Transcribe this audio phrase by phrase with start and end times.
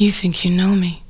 [0.00, 1.02] You think you know me?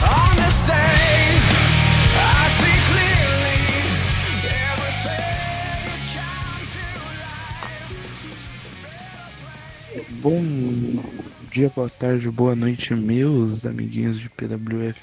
[0.00, 1.34] On this day,
[2.14, 3.66] I see clearly
[4.70, 6.82] everything is come to
[9.98, 10.22] life.
[10.22, 10.46] Bom
[11.50, 14.96] dia, boa tarde, boa noite, meus amiguinhos de PWF,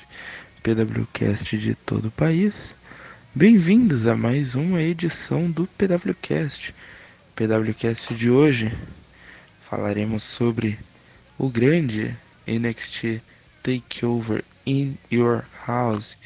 [0.64, 2.74] PWCast de todo o país.
[3.38, 6.74] Bem-vindos a mais uma edição do PWCast.
[7.36, 8.76] PWCast de hoje
[9.70, 10.80] falaremos sobre
[11.38, 12.18] o grande
[12.48, 13.22] NXT
[13.62, 16.18] Takeover in Your House.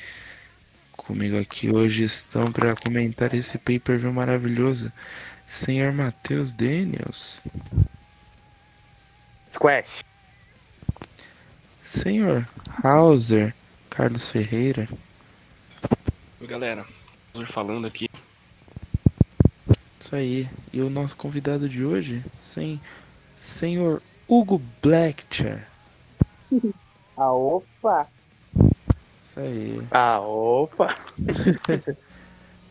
[0.93, 4.89] Comigo aqui hoje estão para comentar esse pay-per-view maravilhoso,
[5.45, 7.41] senhor Matheus Daniels.
[9.51, 10.05] Squash.
[11.89, 12.47] Senhor
[12.81, 13.53] Hauser,
[13.89, 14.87] Carlos Ferreira.
[16.39, 17.00] Oi, galera.
[17.51, 18.09] Falando aqui.
[19.99, 20.49] Isso aí.
[20.73, 22.79] E o nosso convidado de hoje, sem
[23.35, 25.67] senhor Hugo Blackchair.
[27.17, 28.07] Ah, opa!
[29.23, 29.81] Isso aí.
[29.91, 30.95] Ah, opa!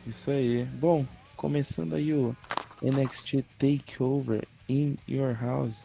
[0.06, 0.64] Isso aí.
[0.64, 2.34] Bom, começando aí o
[2.82, 5.82] NXT Takeover in Your House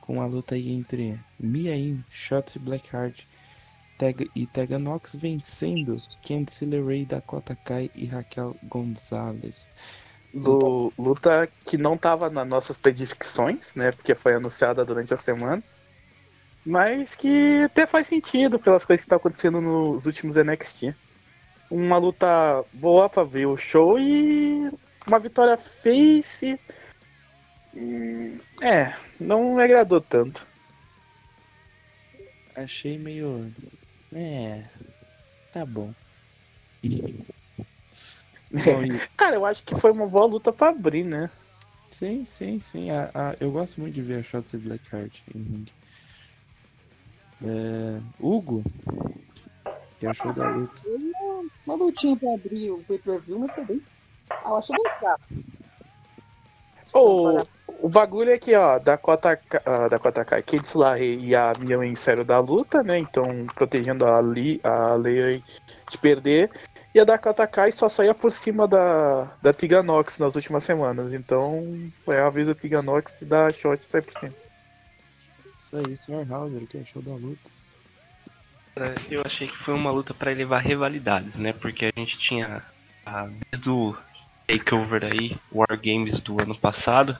[0.00, 3.24] com a luta aí entre Mia Yim, Shotzi Blackheart
[4.02, 5.92] Tega, e Tegan Nox vencendo
[6.26, 9.70] Candice LeRae, Dakota Kai e Raquel Gonzalez.
[10.34, 13.92] Lu- luta que não tava nas nossas predicções, né?
[13.92, 15.62] Porque foi anunciada durante a semana.
[16.66, 20.96] Mas que até faz sentido pelas coisas que estão acontecendo nos últimos NXT.
[21.70, 24.68] Uma luta boa pra ver o show e
[25.06, 26.58] uma vitória face.
[27.72, 30.44] Hum, É, não me agradou tanto.
[32.56, 33.52] Achei meio.
[34.14, 34.64] É.
[35.52, 35.92] Tá bom.
[38.50, 41.30] Bom, e- Cara, eu acho que foi uma boa luta pra abrir, né?
[41.90, 42.90] Sim, sim, sim.
[42.90, 45.72] A, a- eu gosto muito de ver a Shotzi Blackheart em ringue.
[47.44, 48.62] É, Hugo,
[49.98, 50.82] que achou da luta?
[51.66, 53.82] Uma lutinha pra abrir o pay-per-view, mas foi bem.
[54.30, 55.22] Ah, eu acho bem fraco.
[56.94, 57.42] O,
[57.82, 62.24] o bagulho é que, ó, Dakota, ah, Dakota Kai, Kids Larry e a Mia saíram
[62.24, 62.98] da luta, né?
[62.98, 64.96] Então, protegendo a, Lee, a
[65.90, 66.50] de perder.
[66.94, 71.14] E a Dakota Kai só saía por cima da, da Tiganox nas últimas semanas.
[71.14, 74.34] Então, é a vez da Tiganox e da Shot sair por cima.
[75.58, 76.30] Isso aí, Sr.
[76.30, 77.50] Hauser, que achou da luta?
[78.74, 81.52] Cara, Eu achei que foi uma luta pra elevar rivalidades, né?
[81.54, 82.62] Porque a gente tinha
[83.06, 83.96] a, desde o
[84.52, 87.16] Takeover aí, War Games do ano passado,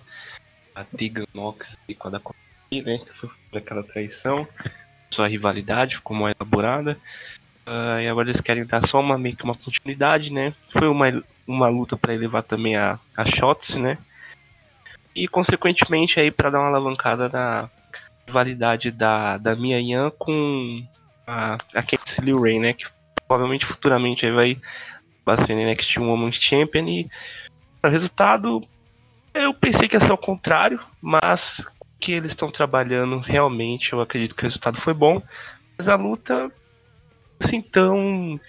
[0.74, 3.00] a Tegan Nox e com a Kai, né?
[3.18, 4.46] Foi aquela traição,
[5.10, 6.98] sua rivalidade ficou mais elaborada.
[7.64, 10.52] Ah, e agora eles querem dar só uma meio que uma continuidade, né?
[10.70, 13.96] Foi uma, uma luta pra elevar também a, a Shots, né?
[15.14, 17.70] E consequentemente aí pra dar uma alavancada na
[18.26, 20.84] rivalidade da, da Mia Yan com
[21.26, 22.72] a, a Candice LeRae, né?
[22.74, 22.84] Que
[23.26, 24.58] provavelmente futuramente aí vai,
[25.24, 26.86] vai ser NXT Women's Champion.
[26.86, 27.10] E
[27.82, 28.62] o resultado,
[29.34, 31.66] eu pensei que ia ser ao contrário, mas
[32.00, 35.22] que eles estão trabalhando realmente, eu acredito que o resultado foi bom.
[35.78, 36.50] Mas a luta,
[37.38, 38.40] assim, tão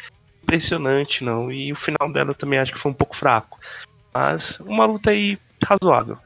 [0.42, 1.52] impressionante, não.
[1.52, 3.60] E o final dela eu também acho que foi um pouco fraco.
[4.14, 6.18] Mas uma luta aí razoável.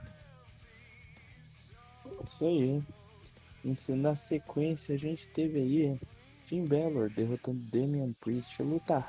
[2.26, 2.82] Isso aí.
[3.64, 6.00] Isso, na sequência, a gente teve aí
[6.46, 8.62] Finn Balor derrotando Damian Priest.
[8.64, 9.04] Luta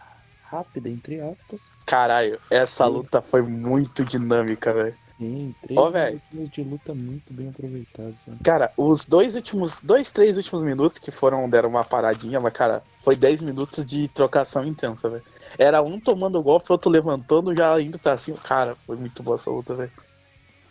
[0.50, 1.68] rápida, entre aspas.
[1.84, 4.96] Caralho, essa luta foi muito dinâmica, velho.
[5.18, 6.22] Sim, três velho.
[6.30, 8.24] minutos de luta muito bem aproveitados.
[8.26, 8.36] né?
[8.42, 12.82] Cara, os dois últimos, dois, três últimos minutos que foram, deram uma paradinha, mas, cara,
[13.00, 15.24] foi 10 minutos de trocação intensa, velho.
[15.58, 18.38] Era um tomando golpe, outro levantando, já indo pra cima.
[18.38, 19.92] Cara, foi muito boa essa luta, velho.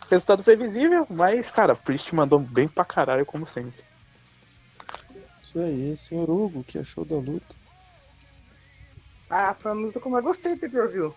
[0.08, 3.84] Resultado previsível, mas, cara, Priest mandou bem pra caralho, como sempre.
[5.42, 7.54] Isso aí, senhor Hugo, que achou da luta?
[9.30, 11.14] Ah, foi uma luta como eu gostei do pay-per-view.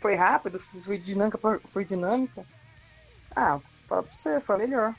[0.00, 2.44] Foi rápido, foi dinâmica, foi dinâmica.
[3.34, 4.94] Ah, fala pra você, foi melhor.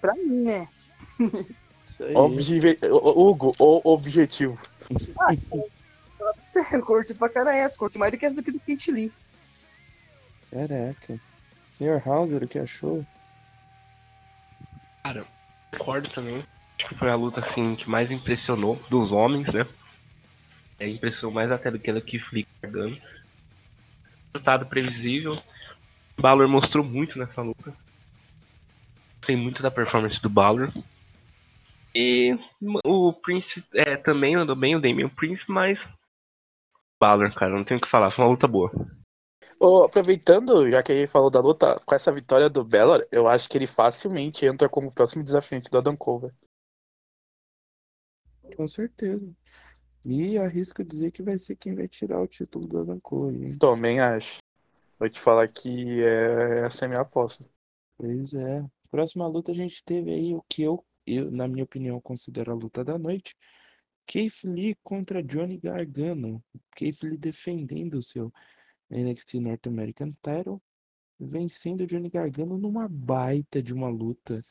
[0.00, 0.68] Pra mim, né?
[1.86, 2.14] Isso aí.
[2.14, 2.58] Obje...
[2.90, 4.58] Hugo, o objetivo.
[5.14, 5.36] Fala
[6.18, 8.90] pra você, eu curti pra caralho essa, curti mais do que essa daqui do Kit
[8.90, 9.12] Lee.
[10.50, 11.20] Caraca.
[11.72, 13.06] Senhor Hauser, o que achou?
[15.04, 15.24] Cara,
[15.70, 16.44] concordo também.
[16.78, 19.66] Acho que foi a luta assim que mais impressionou dos homens, né?
[20.78, 23.00] É impressionou mais até do que a que Flick carregando.
[24.32, 25.40] Resultado previsível.
[26.16, 27.74] Balor mostrou muito nessa luta.
[29.16, 30.72] Gostei muito da performance do Balor.
[31.94, 32.38] E
[32.84, 35.88] o Prince é, também andou bem, o Damian Prince, mas.
[37.00, 38.70] Balor, cara, não tenho o que falar, foi uma luta boa.
[39.58, 43.26] Ô, aproveitando, já que a gente falou da luta, com essa vitória do Bellor, eu
[43.26, 46.28] acho que ele facilmente entra como próximo desafiante do Adam Cole.
[46.28, 46.34] velho.
[48.56, 49.34] Com certeza.
[50.04, 52.92] E arrisco dizer que vai ser quem vai tirar o título do
[53.30, 53.58] hein?
[53.58, 54.38] Também acho.
[54.98, 56.66] Vou te falar que é...
[56.66, 57.48] essa é a minha aposta.
[57.96, 58.64] Pois é.
[58.90, 62.54] Próxima luta a gente teve aí o que eu, eu, na minha opinião, considero a
[62.54, 63.36] luta da noite.
[64.06, 66.42] Keith Lee contra Johnny Gargano.
[66.74, 68.32] Keith Lee defendendo o seu
[68.90, 70.60] NXT North American Title,
[71.20, 74.42] vencendo Johnny Gargano numa baita de uma luta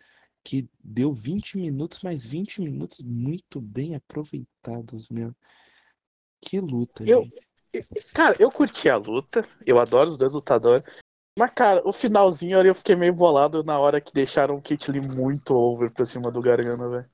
[0.48, 5.36] que deu 20 minutos, mas 20 minutos muito bem aproveitados, meu.
[6.40, 7.46] Que luta, Eu- gente.
[8.14, 10.90] Cara, eu curti a luta, eu adoro os dois lutadores.
[11.38, 14.90] Mas, cara, o finalzinho ali eu fiquei meio bolado na hora que deixaram o Kit
[14.90, 17.10] Lee muito over pra cima do Gargano, velho.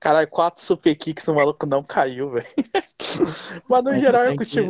[0.00, 2.46] Caralho, quatro super kicks, o maluco não caiu, velho.
[3.68, 4.60] Mas no Mas geral eu curti.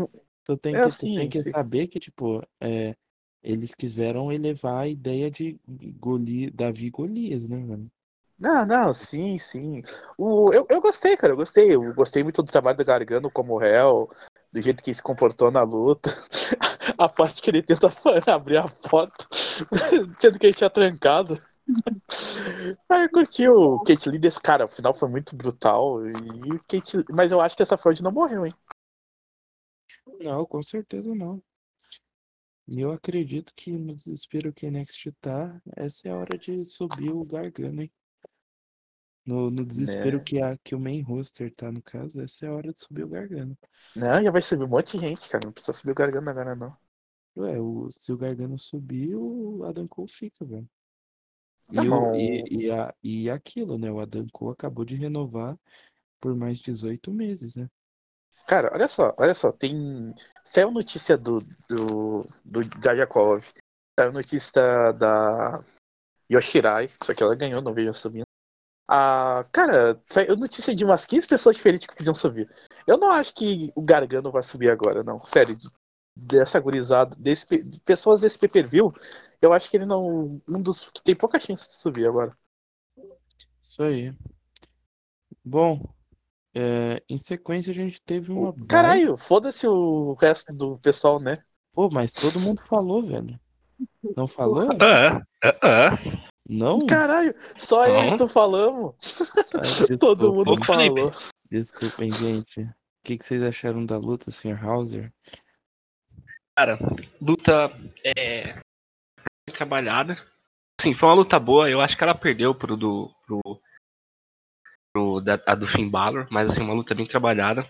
[0.45, 2.97] Tu tem É que, tu assim, tem que saber que, tipo, é,
[3.43, 5.59] eles quiseram elevar a ideia de
[5.99, 7.91] Goli, Davi e Golias, né, mano?
[8.39, 9.83] Não, não, sim, sim.
[10.19, 11.75] O, eu, eu gostei, cara, eu gostei.
[11.75, 14.09] Eu gostei muito do trabalho do Gargano como réu,
[14.53, 16.11] do jeito que ele se comportou na luta.
[16.99, 17.87] A parte que ele tenta
[18.27, 19.29] abrir a foto,
[20.19, 21.41] sendo que ele tinha trancado.
[22.89, 26.05] Ah, eu curti o Kate Lee desse cara, o final foi muito brutal.
[26.07, 28.53] E Kate, mas eu acho que essa Ford não morreu, hein?
[30.21, 31.41] Não, com certeza não.
[32.69, 36.65] E eu acredito que no desespero que a NXT tá, essa é a hora de
[36.65, 37.93] subir o Gargano, hein?
[39.25, 40.25] No, no desespero Né.
[40.25, 43.05] que, a, que o main roster tá, no caso, essa é a hora de subir
[43.05, 43.57] o Gargano.
[43.95, 45.45] Não, já vai subir um monte de gente, cara.
[45.45, 46.77] Não precisa subir o Gargano agora, não.
[47.37, 50.69] Ué, o, se o Gargano subir, o Adam Cole fica, velho.
[51.71, 53.91] E, Tá o, e, e, a, e aquilo, né?
[53.91, 55.59] O Adam Cole acabou de renovar
[56.21, 57.69] por mais 18 meses, né?
[58.47, 60.15] Cara, olha só, olha só, tem.
[60.45, 63.45] Saiu notícia do, do, do Jajakov.
[63.99, 65.63] Saiu notícia da
[66.31, 68.27] Yoshirai, só que ela ganhou, não vejo subindo.
[68.89, 72.51] Ah, cara, saiu notícia de umas 15 pessoas diferentes que podiam subir.
[72.87, 75.19] Eu não acho que o Gargano vai subir agora, não.
[75.25, 75.71] Sério, de-
[76.15, 78.93] dessa gurizada, desse, pe- de pessoas desse pay per view,
[79.41, 80.41] eu acho que ele não.
[80.49, 82.37] Um dos que tem pouca chance de subir agora.
[83.63, 84.15] Isso aí.
[85.45, 85.95] Bom,
[86.55, 91.35] é, em sequência a gente teve uma Caralho, foda-se o resto do pessoal, né?
[91.73, 93.39] Pô, mas todo mundo falou, velho.
[94.17, 94.69] Não falou?
[94.81, 95.99] Ah, ah, ah.
[96.49, 96.87] Não?
[96.87, 98.15] Caralho, só eu Não.
[98.15, 98.95] e tu falamos.
[99.55, 101.13] Ai, Todo mundo falou.
[101.51, 102.63] Desculpem, gente.
[102.63, 102.69] O
[103.05, 104.63] que, que vocês acharam da luta, Sr.
[104.65, 105.13] Hauser?
[106.57, 106.79] Cara,
[107.21, 107.73] luta
[108.05, 108.61] é
[109.53, 110.17] trabalhada.
[110.81, 111.71] Sim, foi uma luta boa.
[111.71, 113.41] Eu acho que ela perdeu pro do pro,
[114.93, 117.67] pro da, a do Finn Balor, mas assim, uma luta bem trabalhada.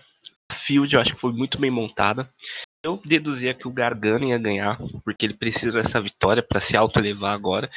[0.51, 2.29] A Field eu acho que foi muito bem montada.
[2.83, 7.33] Eu deduzia que o Gargano ia ganhar, porque ele precisa dessa vitória para se auto-elevar
[7.33, 7.71] agora.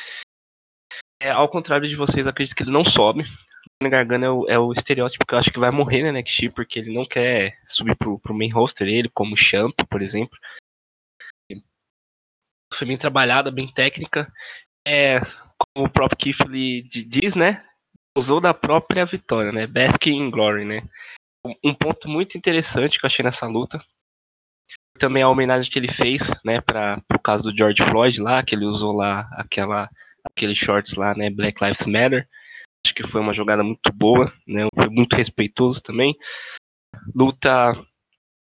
[1.22, 3.24] É, ao contrário de vocês, acredito que ele não sobe.
[3.82, 6.50] O Gargano é o, é o estereótipo que eu acho que vai morrer na NXT,
[6.50, 10.36] porque ele não quer subir pro, pro main roster, ele, como Champ, por exemplo
[12.74, 14.30] foi bem trabalhada, bem técnica.
[14.86, 17.64] É, como o próprio di- diz, né?
[18.16, 19.66] Usou da própria vitória, né?
[19.66, 20.82] Basking in Glory, né?
[21.44, 23.82] Um- Um ponto muito interessante que eu achei nessa luta.
[24.98, 28.54] Também a homenagem que ele fez, né, para o caso do George Floyd lá, que
[28.54, 29.90] ele usou lá aquela
[30.24, 32.26] aqueles shorts lá, né, Black Lives Matter.
[32.84, 34.66] Acho que foi uma jogada muito boa, né?
[34.74, 36.16] Foi muito respeitoso também.
[37.14, 37.72] Luta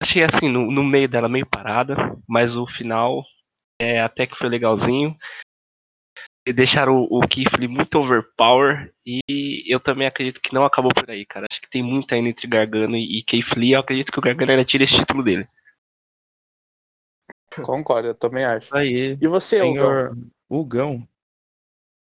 [0.02, 1.96] achei assim no, no meio dela meio parada,
[2.28, 3.26] mas o final
[3.80, 5.18] é, até que foi legalzinho.
[6.46, 8.94] Deixaram o, o Keith Lee muito overpower.
[9.06, 11.48] E eu também acredito que não acabou por aí, cara.
[11.50, 13.72] Acho que tem muito ainda entre Gargano e, e Keith Lee.
[13.72, 15.48] Eu acredito que o Gargano ainda tira esse título dele.
[17.64, 18.76] Concordo, eu também acho.
[18.76, 20.18] Aí, E você, senhor
[20.50, 21.08] Hugão.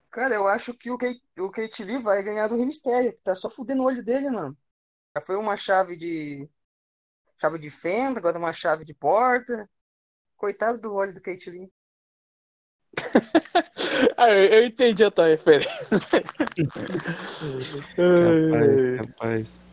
[0.09, 3.19] Cara, eu acho que o Kate, o Kate Lee vai ganhar do Rey Mysterio, que
[3.23, 4.55] tá só fudendo o olho dele, mano.
[5.15, 6.49] Já foi uma chave de.
[7.39, 9.69] Chave de fenda, agora uma chave de porta.
[10.37, 11.71] Coitado do olho do Kate Lee.
[14.17, 15.69] ah, eu, eu entendi a tua referência.
[17.95, 19.63] Capaz, capaz.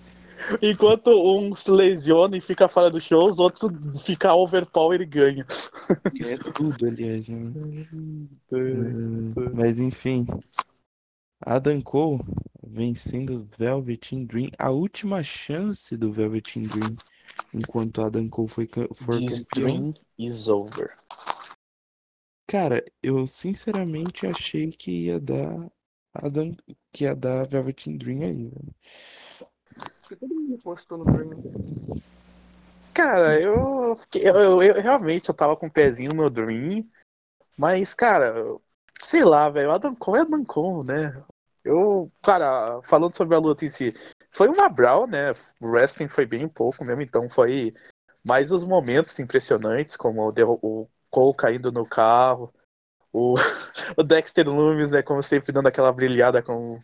[0.62, 3.70] Enquanto um se lesiona e fica fora do show, os outros
[4.02, 5.46] ficam overpower e ganham.
[6.22, 7.52] É tudo, aliás, né?
[8.52, 10.26] Eh, Mas enfim.
[11.42, 12.20] Adam Cole
[12.62, 14.50] vencendo o Velveteen Dream.
[14.58, 16.96] A última chance do Velveteen Dream.
[17.54, 19.44] Enquanto Adam Cole foi, for This campeão.
[19.52, 20.94] dream is over.
[22.50, 25.70] Cara, eu sinceramente achei que ia dar
[26.12, 26.52] Adam,
[26.92, 28.74] que ia dar Velveteen Dream aí, velho.
[30.00, 31.30] Porque todo mundo postou no Dream.
[32.92, 36.84] cara, eu, fiquei- eu, eu- eu realmente eu tava com o pezinho no Dream,
[37.56, 38.34] mas, cara,
[39.00, 41.22] sei lá, velho, Adam Cole é Adam Cole, né?
[41.62, 43.92] Eu, cara, falando sobre a luta em si,
[44.32, 45.30] foi uma brawl, né?
[45.60, 47.72] O wrestling foi bem pouco mesmo, então foi
[48.26, 52.52] mais os momentos impressionantes, como o Cole caindo no carro,
[53.12, 53.34] o,
[53.98, 56.80] o Dexter Loomis, né, como sempre dando aquela brilhada com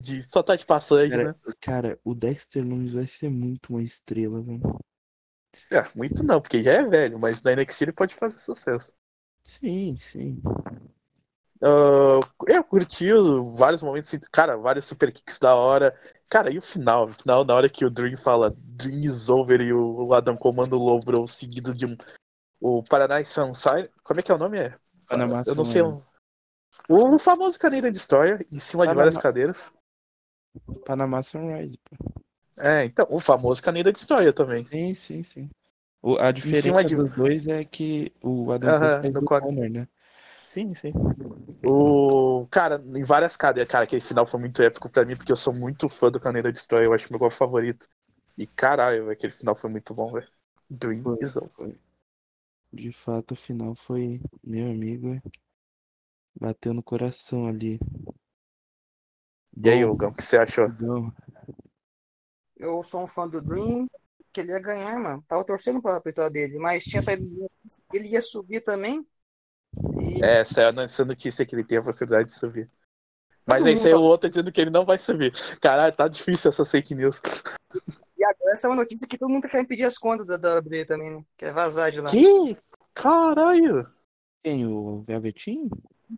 [0.00, 1.34] de só tá de passagem, Cara, né?
[1.60, 4.60] cara, o Dexter Lumis vai ser muito uma estrela, velho.
[5.70, 8.92] É, muito não, porque já é velho, mas na NXT ele pode fazer sucesso.
[9.42, 10.42] Sim, sim.
[11.62, 15.98] Ah, eu curti os- vários momentos, cara, vários super kicks da hora.
[16.30, 17.04] Cara, e o final?
[17.06, 20.76] O final, na hora que o Dream fala Dream is over e o Adam comanda
[20.76, 21.96] o Low Bro seguido de um.
[22.60, 23.88] O Paraná Sunshine.
[24.02, 24.58] Como é que é o nome?
[24.58, 24.74] É?
[25.08, 25.82] Panamá eu não sei.
[25.82, 26.02] O,
[26.88, 29.72] o famoso Canadian Destroyer em cima de Panamá- várias cadeiras.
[30.84, 31.96] Panamá Sunrise, pô.
[32.58, 34.64] É, então, o famoso Canadian Destroyer também.
[34.64, 35.50] Sim, sim, sim.
[36.02, 39.88] O, a diferença de- dos dois é que o Adam Cole faz no Conor, né?
[40.40, 40.92] Sim, sim.
[41.64, 42.46] O.
[42.50, 45.52] Cara, em várias cadeiras, cara, aquele final foi muito épico pra mim, porque eu sou
[45.52, 47.88] muito fã do Canadian Destroyer, eu acho meu gol favorito.
[48.38, 50.28] E caralho, aquele final foi muito bom, velho.
[50.70, 51.10] Dream
[51.54, 51.78] foi.
[52.76, 55.18] De fato, o final foi, meu amigo,
[56.38, 57.80] bateu no coração ali.
[59.56, 60.66] E aí, Hugão, o que você achou?
[60.66, 61.10] Hugão,
[62.54, 63.86] Eu sou um fã do Dream,
[64.30, 65.24] que ele ia ganhar, mano.
[65.26, 67.26] Tava torcendo pra vitória dele, mas tinha saído.
[67.94, 69.06] Ele ia subir também.
[69.98, 72.70] E É, essa é a essa notícia que ele tem a possibilidade de subir.
[73.46, 75.32] Mas Todo aí saiu tá- outra dizendo que ele não vai subir.
[75.60, 77.22] Caralho, tá difícil essa fake news.
[78.30, 81.10] Agora essa é uma notícia que todo mundo quer impedir as contas da WWE também,
[81.10, 81.24] né?
[81.36, 82.10] Quer vazar de lá.
[82.10, 82.56] Que?
[82.94, 83.86] Caralho!
[84.42, 84.64] quem?
[84.64, 85.68] O Velvetinho?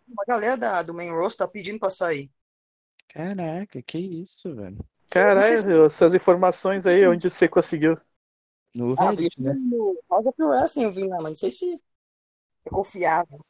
[0.06, 2.30] Uma galera da, do main roster tá pedindo pra sair.
[3.08, 4.78] Caraca, que isso, velho.
[5.10, 7.96] Caralho, essas informações aí, onde você conseguiu?
[8.74, 9.54] No Ah, Reddit, né?
[9.54, 11.80] no House of Wrestling eu vi lá, mas não sei se
[12.66, 13.40] é confiável.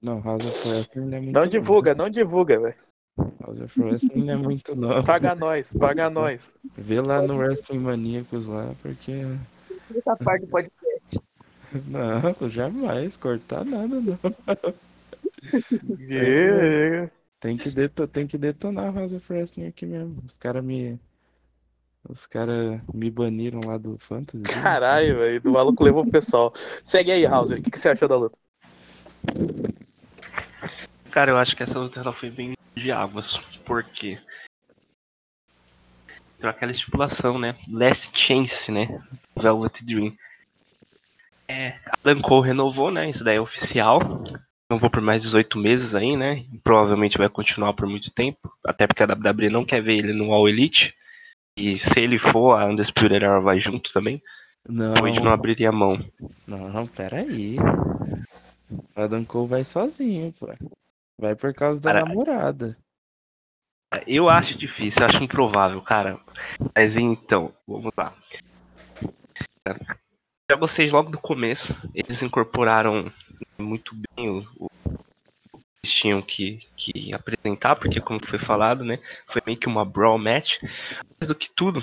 [0.00, 2.86] Não, House of Wrestling não é muito Não divulga, não divulga, velho.
[3.18, 5.02] House of Wrestling não é muito não.
[5.02, 6.54] Paga nós, paga nós.
[6.76, 9.12] Vê lá no Wrestling Maníacos lá, porque...
[9.94, 10.70] Essa parte pode
[11.86, 14.18] Não, jamais, cortar nada não.
[15.98, 17.10] Yeah.
[17.38, 20.20] Tem que, deto tem que detonar House of Wrestling aqui mesmo.
[20.26, 20.98] Os caras me...
[22.08, 24.42] Os caras me baniram lá do Fantasy.
[24.44, 26.52] Caralho, velho, do maluco levou o pessoal.
[26.82, 28.38] Segue aí, Hauser, o que, que você achou da luta?
[31.10, 33.38] Cara, eu acho que essa luta ela foi bem de águas.
[33.64, 34.18] Por quê?
[36.38, 37.56] Tem aquela estipulação, né?
[37.68, 39.02] Last Chance, né?
[39.34, 40.14] Velvet Dream.
[41.48, 43.08] É, Adam Cole renovou, né?
[43.08, 44.00] Isso daí é oficial.
[44.70, 46.44] Renovou por mais 18 meses aí, né?
[46.52, 48.52] E provavelmente vai continuar por muito tempo.
[48.64, 50.94] Até porque a WWE não quer ver ele no All Elite.
[51.56, 54.22] E se ele for, a Undisputed Era vai junto também.
[54.68, 55.98] Não, O Wade não abriria a mão.
[56.46, 57.56] não, peraí.
[58.94, 60.52] Adam Cole vai sozinho, pô.
[61.18, 62.76] Vai por causa da Cara, namorada.
[64.06, 66.20] Eu acho difícil, eu acho improvável, cara.
[66.74, 68.14] Mas então, vamos lá.
[70.50, 73.12] Já vocês logo do começo, eles incorporaram
[73.58, 74.68] muito bem o, o
[75.58, 78.98] que eles tinham que, que apresentar, porque como foi falado, né?
[79.26, 80.62] Foi meio que uma brawl match.
[81.18, 81.80] Mas do que tudo,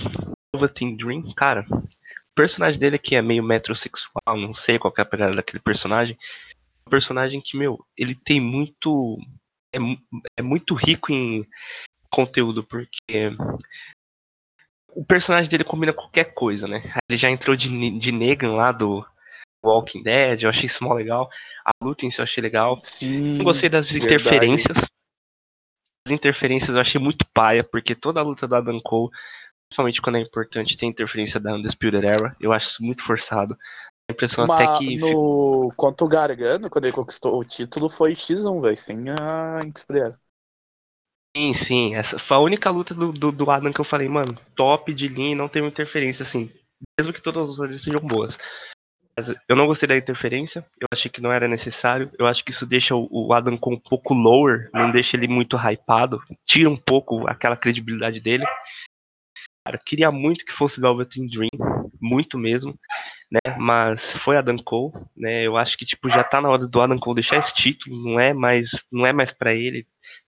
[0.53, 5.01] o Team Dream, cara, o personagem dele aqui é meio metrosexual, não sei qual que
[5.01, 6.17] é a pegada daquele personagem.
[6.87, 9.17] Um personagem que, meu, ele tem muito.
[9.73, 9.77] É,
[10.37, 11.47] é muito rico em
[12.09, 13.31] conteúdo, porque
[14.95, 16.93] o personagem dele combina qualquer coisa, né?
[17.09, 17.67] Ele já entrou de,
[17.99, 19.05] de Negan lá do
[19.63, 21.29] Walking Dead, eu achei isso mó legal.
[21.65, 22.79] A luta em si eu achei legal.
[22.81, 23.37] Sim.
[23.37, 24.13] Não gostei das verdade.
[24.13, 24.77] interferências.
[26.05, 29.09] As interferências eu achei muito paia, porque toda a luta do Adam Cole,
[29.69, 32.35] principalmente quando é importante, tem interferência da Undisputed Era.
[32.39, 33.57] Eu acho isso muito forçado.
[34.13, 34.97] Impressão Uma- até que.
[34.97, 40.19] no contra o Gargano, quando ele conquistou o título, foi X1, velho, sem a Inspirada.
[41.35, 41.95] Sim, sim.
[41.95, 45.07] Essa foi a única luta do, do, do Adam que eu falei, mano, top de
[45.07, 46.49] linha e não teve interferência, assim.
[46.99, 48.37] Mesmo que todas as outras sejam boas.
[49.17, 52.11] Mas eu não gostei da interferência, eu achei que não era necessário.
[52.17, 55.27] Eu acho que isso deixa o, o Adam com um pouco lower, não deixa ele
[55.27, 58.45] muito hypado, tira um pouco aquela credibilidade dele.
[59.65, 61.49] Cara, queria muito que fosse Velvet Dream,
[62.01, 62.77] muito mesmo,
[63.31, 63.55] né?
[63.57, 65.43] Mas foi Adam Cole, né?
[65.43, 68.19] Eu acho que tipo já tá na hora do Adam Cole deixar esse título, não
[68.19, 69.87] é mais, não é mais para ele.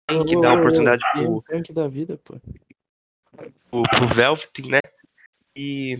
[0.07, 2.39] Tem que dar oportunidade E pro, o tanque da vida, pô.
[3.71, 4.79] pro, pro Velvet, né?
[5.55, 5.97] E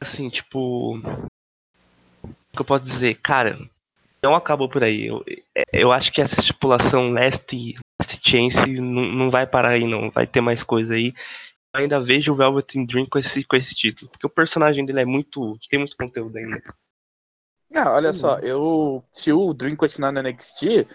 [0.00, 0.96] assim, tipo.
[0.96, 3.14] O que eu posso dizer?
[3.22, 3.56] Cara,
[4.22, 5.06] não acabou por aí.
[5.06, 5.24] Eu,
[5.72, 7.46] eu acho que essa estipulação last,
[8.00, 10.10] last chance não, não vai parar aí, não.
[10.10, 11.14] Vai ter mais coisa aí.
[11.74, 14.10] Eu ainda vejo o Velvet Dream com esse, com esse título.
[14.10, 15.58] Porque o personagem dele é muito.
[15.70, 16.62] tem muito conteúdo ainda.
[17.70, 18.20] Não, olha Sim.
[18.20, 19.04] só, eu.
[19.12, 20.86] Se o Dream continuar no NXT,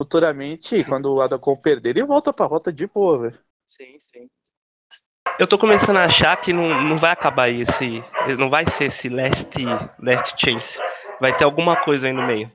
[0.00, 3.38] futuramente, quando o Adam Cole perder, ele volta pra rota de boa, velho.
[3.66, 4.28] Sim, sim.
[5.38, 8.02] Eu tô começando a achar que não, não vai acabar aí esse.
[8.38, 9.48] Não vai ser esse last,
[10.00, 10.78] last chance.
[11.20, 12.50] Vai ter alguma coisa aí no meio.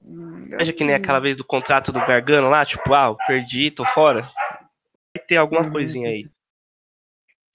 [0.00, 4.22] Veja que nem aquela vez do contrato do Gargano lá, tipo, ah, perdi, tô fora.
[5.16, 5.70] Vai ter alguma Uhum.
[5.70, 6.28] coisinha aí.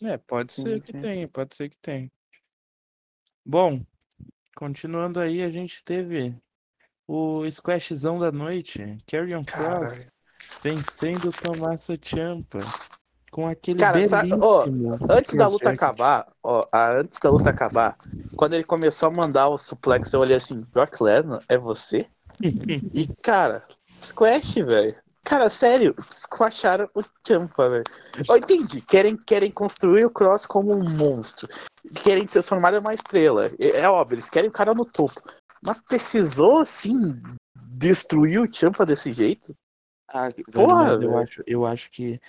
[0.03, 1.01] É, pode Sim, ser que sim.
[1.01, 2.11] tenha, pode ser que tenha.
[3.45, 3.83] Bom,
[4.55, 6.35] continuando aí, a gente teve
[7.07, 10.11] o squashzão da noite, Carrion Cross Caralho.
[10.63, 12.59] vencendo o Tommaso Ciampa
[13.31, 17.49] com aquele Cara, sabe- ó, belíssimo Antes da luta acabar, ó, a- antes da luta
[17.49, 17.97] acabar,
[18.35, 22.09] quando ele começou a mandar o suplex, eu olhei assim, Brock Lesnar, é você?
[22.93, 23.67] E, cara,
[24.01, 24.95] squash, velho.
[25.27, 27.83] Cara, sério, squasharam o Champa, velho.
[28.29, 31.49] Eu entendi, querem, querem construir o Cross como um monstro.
[32.01, 33.47] Querem transformar ele numa estrela.
[33.59, 35.21] É, é óbvio, eles querem o cara no topo.
[35.61, 36.93] Mas precisou, assim,
[37.55, 39.53] destruir o Champa desse jeito?
[40.07, 42.21] Ah, Porra, eu acho, eu acho que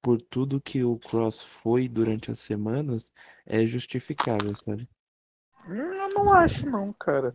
[0.00, 3.12] por tudo que o Cross foi durante as semanas,
[3.44, 4.88] é justificável, sabe?
[5.68, 7.34] Hum, Eu não acho, não, cara.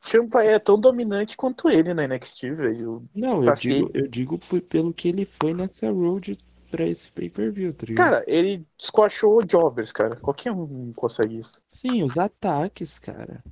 [0.00, 3.04] Champa é tão dominante quanto ele na NXT, velho.
[3.14, 4.38] Não, eu digo, eu digo
[4.68, 6.38] pelo que ele foi nessa road
[6.70, 7.86] pra esse pay-per-view, tá?
[7.94, 10.16] Cara, ele squashou o Jobbers, cara.
[10.16, 11.60] Qualquer um consegue isso.
[11.70, 13.42] Sim, os ataques, cara.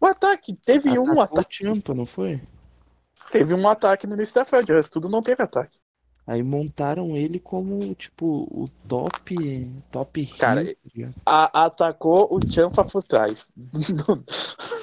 [0.00, 1.56] O ataque, teve um Atacou o ataque.
[1.56, 2.40] Ciampa, não foi?
[3.30, 5.78] Teve um ataque no início da Fed, tudo não teve ataque.
[6.26, 11.14] Aí montaram ele como, tipo, o top, top Cara, tá ligado?
[11.26, 13.52] A- atacou o Champa por trás.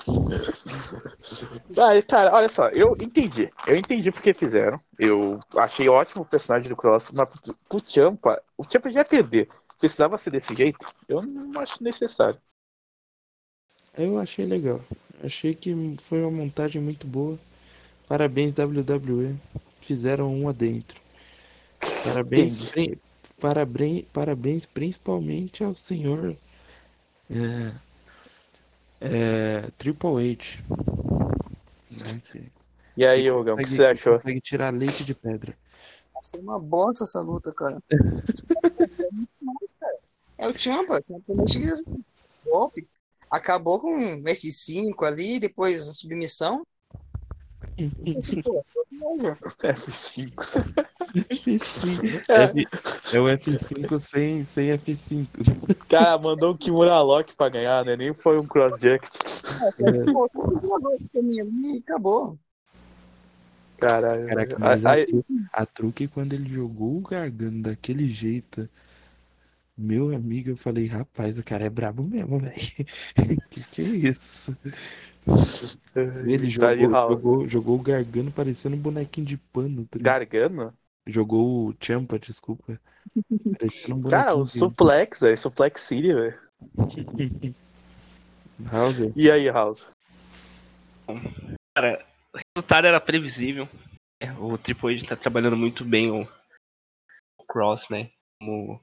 [1.79, 3.50] Aí, cara, olha só, eu entendi.
[3.65, 4.79] Eu entendi porque fizeram.
[5.00, 7.29] Eu achei ótimo o personagem do Cross, mas
[7.67, 9.50] pro Champa, o Champa já ia perder.
[9.79, 10.86] Precisava ser desse jeito?
[11.07, 12.39] Eu não acho necessário.
[13.98, 14.79] Eu achei legal.
[15.24, 17.38] Achei que foi uma montagem muito boa.
[18.07, 19.36] Parabéns, WWE.
[19.81, 21.01] Fizeram um adentro.
[22.03, 23.00] Parabéns, pri-
[23.39, 26.36] parabéns, parabéns principalmente ao senhor
[27.29, 27.71] é,
[29.01, 30.60] é, Triple H.
[31.91, 32.51] né, que
[32.95, 34.17] E aí, Ogão, o que você achou?
[34.17, 35.58] Consegue tirar leite de pedra.
[36.23, 37.82] Foi uma bosta essa luta, cara.
[40.38, 40.99] É o Champa.
[42.43, 42.88] golpe.
[43.29, 46.65] Acabou com um F5 ali, depois submissão.
[48.17, 49.38] Assim, pô, beleza.
[49.63, 50.34] F5.
[51.30, 52.22] F5.
[52.30, 52.44] É.
[52.44, 55.28] F- é o F5 sem, sem F5.
[55.88, 57.96] Cara, mandou um Kimura Lock pra ganhar, né?
[57.96, 59.12] Nem foi um Cross Jacket.
[60.12, 62.38] Pô, tudo uma noite pra mim ali e acabou.
[63.78, 64.28] Caralho.
[64.28, 64.94] Caraca, mas a,
[65.54, 68.70] a truque quando ele jogou o Gargano daquele jeito,
[69.76, 72.56] meu amigo, eu falei, rapaz, o cara é brabo mesmo, velho.
[73.50, 74.56] que que é isso?
[76.25, 77.21] Ele Tá jogou, House.
[77.21, 79.86] jogou, jogou o Gargano parecendo um bonequinho de pano.
[79.86, 79.99] tá?
[79.99, 80.73] Gargano?
[81.07, 82.79] Jogou o Champa, desculpa.
[83.57, 85.38] Parecendo um Cara, o Suplex, velho.
[85.38, 86.39] Suplex City, velho.
[88.71, 88.97] House.
[89.15, 89.91] E aí, House?
[91.75, 93.67] Cara, o resultado era previsível.
[94.21, 94.31] né?
[94.39, 96.21] O Triple H tá trabalhando muito bem o,
[97.39, 98.12] o Cross, né?
[98.39, 98.81] Como.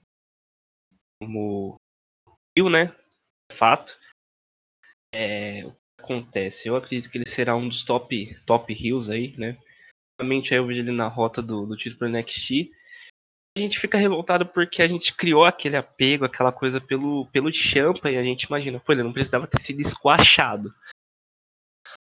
[1.22, 1.76] Como.
[2.56, 2.94] Viu, né?
[3.52, 3.98] Fato.
[5.14, 6.68] É, o acontece?
[6.68, 9.58] Eu acredito que ele será um dos top, top heels aí, né?
[10.18, 12.70] Realmente eu vejo ele na rota do, do título NXT.
[13.56, 18.10] A gente fica revoltado porque a gente criou aquele apego, aquela coisa pelo, pelo Champa,
[18.10, 20.72] e a gente imagina, pô, ele não precisava ter sido esquachado.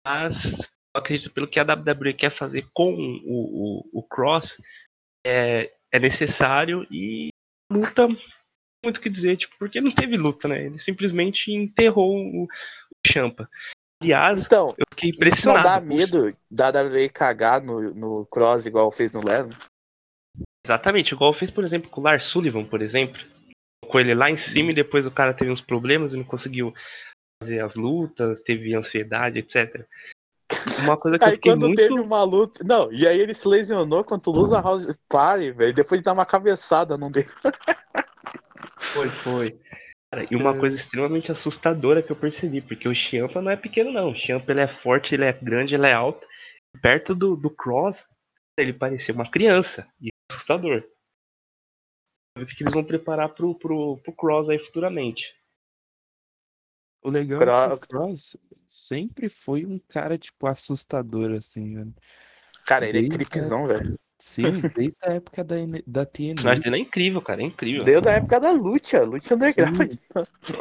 [0.05, 0.61] Mas
[0.94, 4.61] eu acredito pelo que a WWE quer fazer com o, o, o Cross
[5.27, 7.29] é, é necessário e
[7.70, 8.09] luta
[8.85, 10.66] muito o que dizer, tipo, porque não teve luta, né?
[10.66, 12.48] Ele simplesmente enterrou o, o
[13.07, 13.48] Champa.
[14.00, 15.62] Aliás, Então, eu fiquei isso não impressionado.
[15.68, 19.58] dá medo da WWE cagar no, no Cross igual fez no Lesnar?
[20.66, 23.20] Exatamente, igual fez, por exemplo, com o Lars Sullivan, por exemplo.
[23.87, 26.74] Com ele lá em cima e depois o cara teve uns problemas e não conseguiu
[27.42, 29.84] fazer as lutas, teve ansiedade, etc.
[30.82, 31.76] Uma coisa que eu Aí fiquei quando muito.
[31.76, 32.62] teve uma luta.
[32.64, 35.72] Não, e aí ele se lesionou contra o Lusa House Party, velho.
[35.72, 37.28] Depois de dar uma cabeçada num dele.
[38.80, 39.61] Foi, foi.
[40.10, 43.92] Cara, e uma coisa extremamente assustadora que eu percebi, porque o Champa não é pequeno,
[43.92, 44.10] não.
[44.10, 46.26] O Champa ele é forte, ele é grande, ele é alto.
[46.80, 48.08] Perto do, do Cross,
[48.56, 49.86] ele parecia uma criança.
[50.00, 50.82] E é assustador.
[52.38, 55.34] O que eles vão preparar pro, pro, pro Cross aí futuramente.
[57.02, 61.94] O legal é que o Cross- Cross sempre foi um cara, tipo, assustador, assim, velho.
[62.64, 63.98] Cara, ele é creepzão, velho.
[64.18, 66.54] Sim, desde a época da, da O TNA.
[66.57, 67.42] dele é incrível, cara.
[67.42, 67.85] É incrível.
[67.85, 69.90] Deu da época da Lucha, Lucha Underground.
[69.90, 69.98] Sim,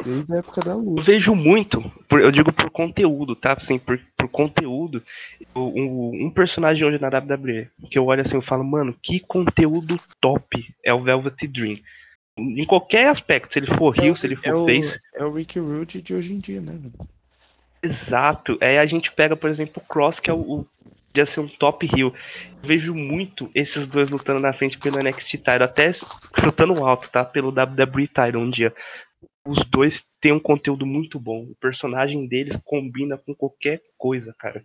[0.04, 1.02] desde a época da Eu luta.
[1.02, 3.54] vejo muito, por- eu digo por conteúdo, tá?
[3.54, 5.02] Assim, por, por conteúdo,
[5.54, 9.20] o- um, um personagem hoje na WWE, que eu olho assim e falo, mano, que
[9.20, 11.78] conteúdo top é o Velvet Dream.
[12.38, 15.32] Em qualquer aspecto, se ele for heel, se ele É for o, face, é o
[15.32, 16.72] Rick Rude de hoje em dia, né?
[17.82, 18.56] exato.
[18.60, 20.66] Aí a gente pega, por exemplo, o Cross, que é o, o
[21.12, 22.12] de ser um top heel.
[22.62, 27.24] Vejo muito esses dois lutando na frente pelo NXT Title, até chutando alto, tá?
[27.24, 28.74] Pelo WWE Title um dia.
[29.46, 31.44] Os dois têm um conteúdo muito bom.
[31.44, 34.62] O personagem deles combina com qualquer coisa, cara.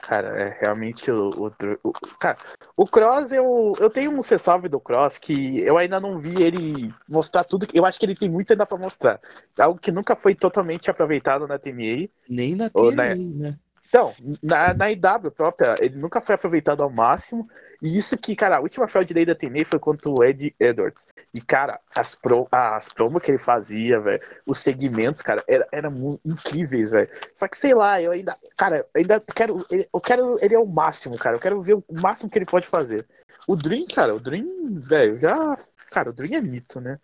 [0.00, 1.46] Cara, é realmente o, o,
[1.82, 2.36] o- Cara,
[2.76, 6.94] o Cross, eu, eu tenho um ressalve do Cross que eu ainda não vi ele
[7.08, 7.66] mostrar tudo.
[7.66, 9.20] que- Eu acho que ele tem muito ainda pra mostrar.
[9.58, 12.08] Algo que nunca foi totalmente aproveitado na TNA.
[12.28, 13.58] Nem na TNA, né?
[13.88, 17.48] Então, na, na IW própria, ele nunca foi aproveitado ao máximo.
[17.82, 21.06] E isso que, cara, a última day da TNA foi contra o Ed Edwards.
[21.34, 25.88] E, cara, as, pro, as promos que ele fazia, velho, os segmentos, cara, eram era
[26.24, 27.08] incríveis, velho.
[27.34, 30.58] Só que, sei lá, eu ainda, cara, eu ainda quero, ele- eu quero, ele é
[30.58, 31.36] o máximo, cara.
[31.36, 33.06] Eu quero ver o máximo que ele pode fazer.
[33.46, 34.46] O Dream, cara, o Dream,
[34.86, 35.56] velho, já,
[35.90, 36.98] cara, o Dream é mito, né?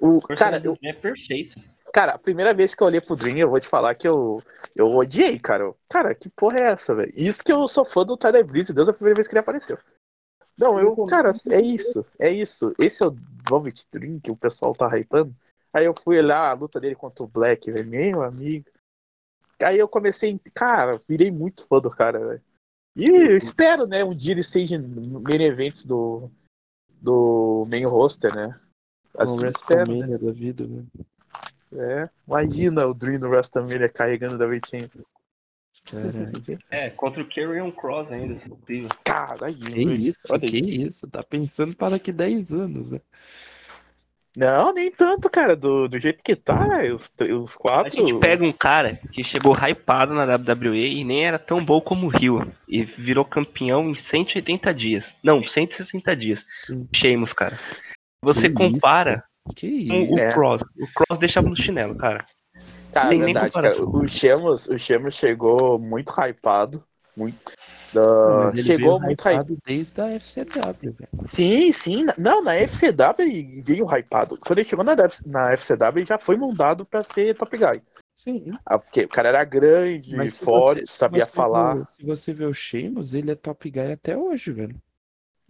[0.00, 1.60] O, cara, eu, é perfeito.
[1.92, 4.42] Cara, a primeira vez que eu olhei pro Dream, eu vou te falar que eu,
[4.76, 5.64] eu odiei, cara.
[5.64, 7.12] Eu- Cara, que porra é essa, velho?
[7.16, 9.40] Isso que eu sou fã do Tyler Breeze, Deus, é a primeira vez que ele
[9.40, 9.78] apareceu.
[10.58, 12.74] Não, eu, cara, é isso, é isso.
[12.78, 13.16] Esse é o
[13.48, 15.34] Velvet Dream que o pessoal tá hypando.
[15.72, 18.66] Aí eu fui olhar a luta dele contra o Black, velho, meu amigo.
[19.58, 22.42] Aí eu comecei, cara, virei muito fã do cara, velho.
[22.96, 26.30] E eu espero, né, um dia ele seja no main events do,
[27.00, 28.60] do main roster, né?
[29.14, 30.18] Assim, espero, né?
[30.18, 30.84] Da vida, né?
[31.72, 35.06] É, imagina o Dream no WrestleMania carregando da Champions.
[36.70, 38.88] É, contra o Carrion Cross ainda, se possível.
[39.04, 40.88] Caralho, Que isso, Olha que isso.
[40.88, 41.08] isso?
[41.08, 43.00] Tá pensando para daqui 10 anos, né?
[44.36, 45.56] Não, nem tanto, cara.
[45.56, 47.10] Do, do jeito que tá, os,
[47.42, 47.92] os A quatro.
[47.92, 52.06] gente pega um cara que chegou hypado na WWE e nem era tão bom como
[52.06, 52.52] o Rio.
[52.68, 55.14] E virou campeão em 180 dias.
[55.22, 56.46] Não, 160 dias.
[56.66, 56.86] Sim.
[56.94, 57.56] Sheamus, cara.
[58.22, 59.24] Você Que compara
[59.54, 60.30] Que o É.
[60.32, 60.62] Cross.
[60.78, 62.24] O Cross deixava no chinelo, cara.
[62.92, 63.70] Cara, nem- nem verdade, cara.
[63.74, 64.02] comparação.
[64.02, 66.82] O Sheamus, o Sheamus chegou muito hypado.
[67.16, 67.36] Muito.
[67.92, 69.52] da- ele chegou veio muito hypado.
[69.52, 71.08] hypado desde a FCW, velho.
[71.26, 72.06] Sim, sim.
[72.16, 74.38] Não, na FCW ele veio hypado.
[74.38, 74.94] Quando ele chegou na,
[75.26, 77.82] na FCW, ele já foi montado pra ser top guy.
[78.14, 78.52] Sim.
[78.64, 81.84] Ah, Porque o cara era grande, forte, você- sabia falar.
[81.90, 84.76] se você vê o Sheamus, ele é top guy até hoje, velho.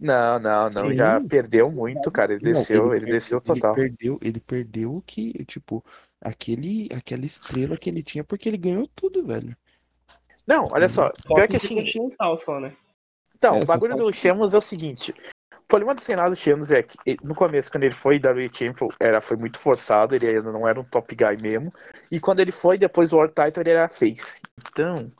[0.01, 0.87] Não, não, não.
[0.89, 0.95] Sim.
[0.95, 2.33] Já perdeu muito, cara.
[2.33, 3.77] Ele Não, desceu, ele, perdeu- desceu total.
[3.77, 5.85] Ele perdeu, ele perdeu o que, tipo,
[6.19, 9.55] aquele, aquela estrela que ele tinha, porque ele ganhou tudo, velho.
[10.47, 11.11] Não, olha só.
[11.27, 11.85] Pior que assim.
[12.43, 12.75] só, né?
[13.37, 15.13] Então, É, o bagulho do Sheamus é o seguinte.
[15.53, 18.49] O problema do Senado do Sheamus é que ele- no começo, quando ele foi W
[18.51, 21.71] Champion, era, foi muito forçado, ele ainda não era um top guy mesmo.
[22.11, 24.41] E quando ele foi, depois o World Title, ele era face.
[24.71, 25.11] Então,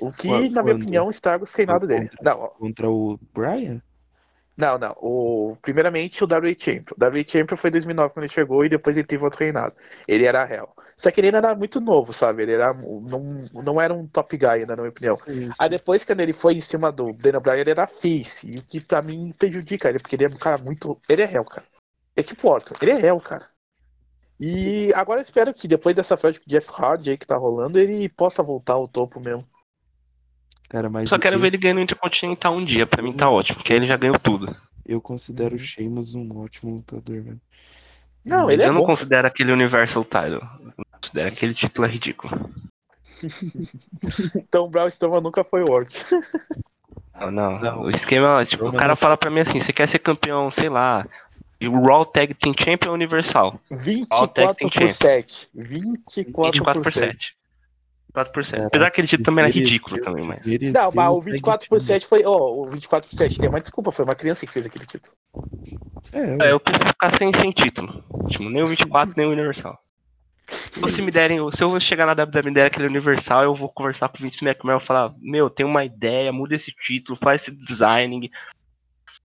[0.00, 0.82] o que, Quando- na minha quando?
[0.82, 2.08] opinião, estraga o reinado dele.
[2.08, 3.80] Contra- Não, ó, Contra o Brian?
[4.56, 4.92] Não, não.
[5.00, 6.94] O, primeiramente, o W Champion.
[6.94, 9.74] O W Champion foi em 2009 quando ele chegou e depois ele teve outro reinado.
[10.06, 10.68] Ele era réu.
[10.96, 12.44] Só que ele ainda era muito novo, sabe?
[12.44, 15.16] Ele era, não, não era um top guy ainda, na minha opinião.
[15.16, 15.50] Sim, sim.
[15.58, 18.54] Aí depois, quando ele foi em cima do Daniel Bryan, ele era face.
[18.54, 21.00] E o que pra mim prejudica ele, porque ele é um cara muito.
[21.08, 21.66] Ele é réu, cara.
[22.14, 23.48] É tipo Orton, ele é réu, cara.
[24.38, 27.36] E agora eu espero que depois dessa fraude com o Jeff Hardy aí que tá
[27.36, 29.48] rolando, ele possa voltar ao topo mesmo.
[30.74, 32.84] Cara, mas Só o quero que- ver ele ganhando o Intercontinental um dia.
[32.84, 34.56] Pra mim tá ótimo, porque aí ele já ganhou tudo.
[34.84, 35.64] Eu considero o Uhum.
[35.64, 37.40] Sheamus um ótimo lutador, velho.
[38.24, 38.86] Não, ele é eu não bom.
[38.86, 40.42] considero aquele Universal Title.
[40.76, 42.50] Eu considero aquele título é ridículo.
[44.34, 45.94] Então o Braun Strowman nunca foi o Orton.
[47.20, 47.60] Não, não.
[47.60, 47.80] Não.
[47.82, 50.68] O esquema, tipo, o Não, cara fala pra mim assim, você quer ser campeão, sei
[50.68, 51.06] lá,
[51.60, 53.60] e o Raw Tag Team Champion Universal.
[53.70, 55.48] 24 por 7.
[55.54, 57.06] 24 24 por por 7.
[57.06, 57.36] 7.
[58.14, 58.52] 24 por 7.
[58.52, 60.46] Caraca, Apesar que aquele título também era ridículo também, mas.
[60.46, 61.86] Não, mas o tag 24 por team.
[61.86, 62.22] 7 foi.
[62.24, 65.16] Ó, o 24 por 7 tem uma desculpa, foi uma criança que fez aquele título.
[66.12, 68.04] É, É, eu prefiro ficar sem, sem título.
[68.28, 69.78] Tipo, nem o 24, nem o Universal.
[70.46, 74.08] Se me derem, se eu chegar na WWE me der aquele Universal, eu vou conversar
[74.08, 77.50] com o Vince McMahon e falar, meu, tem uma ideia, muda esse título, faz esse
[77.52, 78.30] design,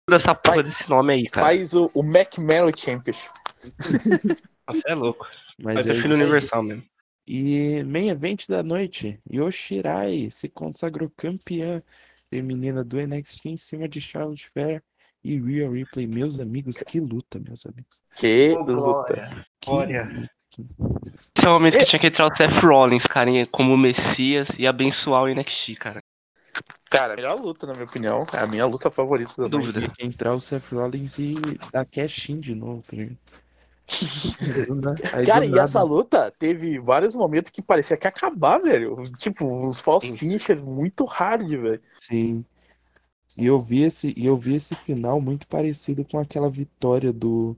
[0.08, 1.48] muda essa porra Faz- desse nome aí, cara.
[1.48, 3.32] Faz o, o McMahon Championship.
[4.68, 5.26] Você é louco.
[5.58, 6.16] mas Mas é eu prefiro.
[6.16, 6.84] Universal mesmo.
[7.28, 11.82] E main event da noite, Yoshirai se consagrou campeã
[12.30, 14.84] feminina do NXT em cima de Charlotte Flair
[15.24, 16.06] e Rhea Ripley.
[16.06, 18.02] Meus amigos, que luta, meus amigos.
[18.16, 19.46] Que luta.
[19.60, 20.04] Que Glória.
[20.04, 20.36] luta.
[21.38, 24.66] Esse é o momento que tinha que entrar o Seth Rollins, cara, como Messias e
[24.66, 26.04] abençoar o NXT, cara.
[26.90, 28.26] Cara, a melhor luta, na minha opinião.
[28.34, 29.66] É a minha luta favorita da noite.
[29.66, 29.80] Dúvida.
[29.80, 31.36] Tinha que entrar o Seth Rollins e
[31.74, 33.18] dar cash-in de novo, tá ligado?
[35.14, 38.60] Aí do Cara, e nada- essa luta teve vários momentos que parecia que ia acabar,
[38.60, 39.02] velho.
[39.18, 41.82] Tipo, uns false finisher muito hard, velho.
[42.00, 42.44] Sim.
[43.38, 47.56] E eu vi esse, e eu vi esse final muito parecido com aquela vitória do,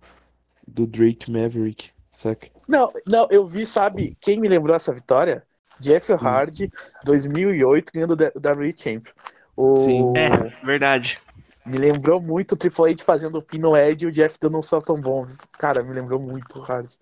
[0.68, 2.48] do Drake Maverick, saca?
[2.68, 5.46] Não, não, eu vi, sabe, quem me lembrou essa vitória?
[5.80, 6.72] Jeff Hardy,
[7.04, 9.14] 2008, ganhando o WWE Champion.
[9.56, 9.76] O...
[9.78, 10.14] Sim.
[10.18, 11.20] É, verdade.
[11.68, 14.62] Me lembrou muito o Triple H fazendo o Pino Ed e o Jeff dando um
[14.62, 15.28] saltão bom.
[15.60, 16.98] Cara, me lembrou muito o Hardy.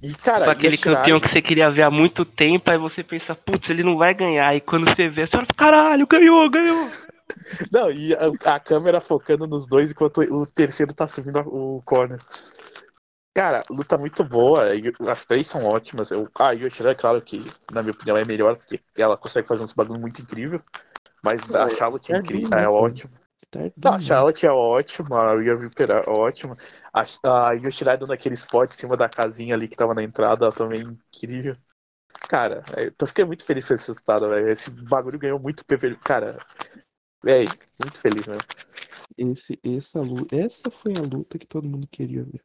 [0.00, 3.70] E, cara, aquele campeão que você queria ver há muito tempo, aí você pensa, putz,
[3.70, 4.54] ele não vai ganhar.
[4.54, 6.90] E quando você vê, você fala, caralho, ganhou, ganhou.
[7.72, 11.82] Não, e a, a câmera focando nos dois enquanto o terceiro tá subindo a- o
[11.84, 12.18] corner.
[13.34, 14.66] Cara, luta muito boa.
[15.10, 16.10] As três são ótimas.
[16.10, 17.38] Eu, a Yoshida, é claro que,
[17.72, 20.60] na minha opinião, é melhor, porque ela consegue fazer uns bagulho muito incrível.
[21.22, 23.10] Mas a Charlotte é incrível, é ótima.
[23.10, 23.23] Start
[23.76, 26.56] Não, a Charlotte é ótima, a Rhea Ripley é ótima.
[26.92, 27.02] A,
[27.48, 30.54] a Yoshida dando aquele spot em cima da casinha ali que tava na entrada, ela
[30.54, 31.56] também é incrível.
[32.28, 34.48] Cara, eu tô, fiquei muito feliz com esse resultado, velho.
[34.48, 35.96] Esse bagulho ganhou muito PV.
[35.96, 36.38] Cara,
[37.24, 37.50] velho,
[37.82, 38.42] muito feliz mesmo.
[39.16, 42.42] Esse, essa, lu- essa foi a luta que todo mundo queria ver.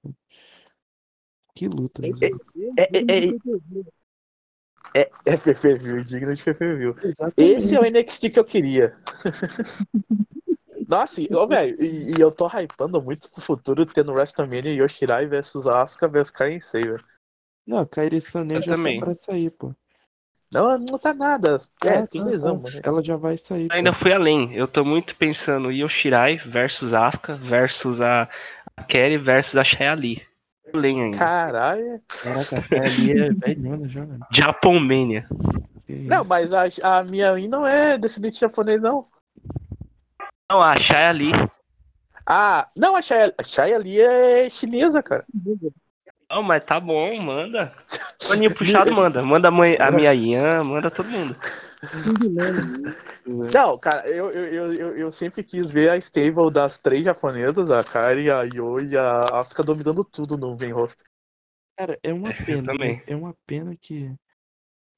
[1.56, 2.40] Que luta, É, mesmo.
[2.78, 3.30] É, é,
[4.96, 6.96] é, é, é PPV, digno de PPV.
[7.38, 8.98] Esse é o NXT que eu queria.
[10.90, 15.68] Nossa, ô, velho, e, e eu tô hypando muito pro futuro tendo WrestleMania Yoshirai versus
[15.68, 17.04] Asuka versus Karen Sei, velho.
[17.68, 19.00] Não, Kairi Sané Eu já também.
[19.00, 19.72] tá pra sair, pô.
[20.52, 21.60] Não, não tá nada.
[21.86, 22.72] É, Ah, tem tá, lesão, tá.
[22.72, 22.82] mano.
[22.84, 23.68] Ela já vai sair.
[23.68, 23.74] pô.
[23.76, 24.56] Ainda fui além.
[24.56, 28.28] Eu tô muito pensando Yoshirai versus Asuka versus a,
[28.76, 30.26] a Kerry versus a Lee.
[30.74, 31.18] Além ainda.
[31.20, 32.02] Caralho.
[32.08, 34.26] Caraca, a ali é velhona já, velho.
[34.32, 35.28] Japão Mania.
[35.86, 39.06] Que Não, mas a, a minha não é descendente japonês, não.
[40.50, 40.74] Não, a
[41.12, 41.32] Lee.
[42.26, 45.26] Ah, não, a Shia, a é chinesa, cara.
[46.30, 47.76] Não, mas tá bom, manda.
[48.28, 49.24] Paninho puxado, manda.
[49.24, 51.36] Manda a, mãe, a minha Ian, manda todo mundo.
[53.54, 57.84] Não, cara, eu, eu, eu, eu, sempre quis ver a stable das três japonesas, a
[57.84, 61.08] Kari, a Yo e a Asuka dominando tudo no main roster.
[61.78, 62.74] Cara, é uma É, pena.
[62.74, 62.98] também.
[62.98, 63.04] né?
[63.08, 64.14] É uma pena que,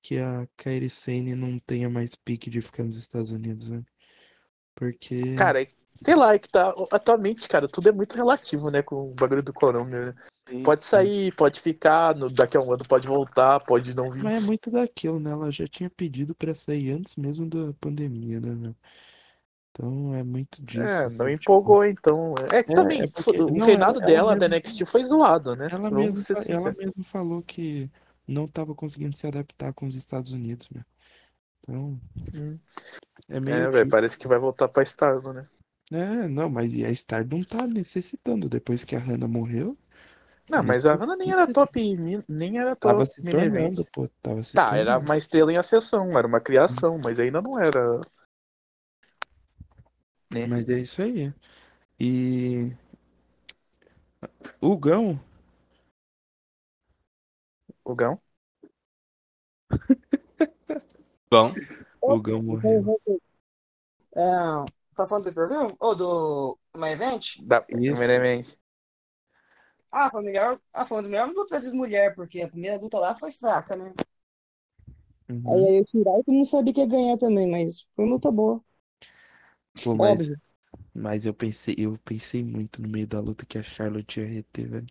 [0.01, 3.85] que a Kairi Sane não tenha mais pique de ficar nos Estados Unidos, velho.
[4.75, 5.35] Porque.
[5.35, 5.67] Cara, é-
[6.03, 6.73] sei lá, é que tá.
[6.91, 8.81] Atualmente, cara, tudo é muito relativo, né?
[8.81, 10.07] Com o bagulho do corona.
[10.07, 10.15] né?
[10.49, 10.89] sim, Pode sim.
[10.89, 14.23] sair, pode ficar, no, daqui a um ano pode voltar, pode não vir.
[14.23, 15.31] Mas é muito daquilo, né?
[15.31, 18.75] Ela já tinha pedido pra sair antes mesmo da pandemia, né, meu?
[19.71, 20.81] Então é muito disso.
[20.81, 22.35] É, assim, não tipo, empolgou, então.
[22.51, 24.85] É que É, também, é porque- o não, reinado ela- dela ela da mesmo- NXT
[24.85, 25.67] foi zoado, né?
[25.71, 27.89] Ela fa- ela mesma falou que
[28.27, 30.83] não tava conseguindo se adaptar com os Estados Unidos, meu.
[31.63, 31.99] Então,
[32.33, 32.59] Hum.
[33.29, 35.49] é meio É, velho, parece que vai voltar pra Stardom, né?
[35.91, 38.49] É, não, mas a Star não tá necessitando.
[38.49, 39.77] Depois que a Hannah morreu,
[40.47, 41.79] Não, mas a Hannah nem era top,
[42.27, 44.09] nem era top tava se tornando, pô.
[44.21, 44.99] Tava se Tá, era tornando.
[44.99, 48.05] uma estrela em ascensão, era uma criação, mas ainda não era.
[50.29, 50.47] Né?
[50.47, 51.33] Mas é isso aí.
[51.99, 52.71] E.
[54.61, 55.19] O Gão,
[57.83, 58.19] O Gão.
[61.31, 61.53] Bom,
[62.05, 62.85] o Gão morreu.
[64.15, 64.21] É,
[64.95, 65.75] tá falando do pay-per-view?
[65.79, 67.37] Ou do main event?
[67.37, 67.99] Da Isso.
[67.99, 68.57] main event.
[69.91, 70.59] Ah, foi melhor.
[70.73, 73.75] Ah, foi uma das melhores lutas das mulheres, porque a primeira luta lá foi fraca,
[73.75, 73.93] né?
[75.29, 75.43] Uhum.
[75.47, 78.15] Aí aí eu tirar e todo mundo sabia que ia ganhar também, mas foi uma
[78.15, 78.63] luta boa.
[79.83, 80.41] Pô, mas, Óbvio.
[80.93, 84.69] mas eu pensei, eu pensei muito no meio da luta que a Charlotte ia reter,
[84.69, 84.87] velho.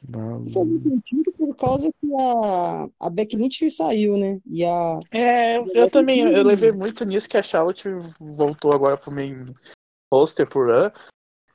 [0.00, 0.80] Faz Maluco.
[0.80, 4.40] sentido por causa que a, a Becky Lynch saiu, né?
[4.46, 5.00] E a.
[5.10, 7.88] É, eu, eu também, eu levei muito nisso que a Charlotte
[8.20, 9.44] voltou agora pro main
[10.12, 10.92] roster por Ran.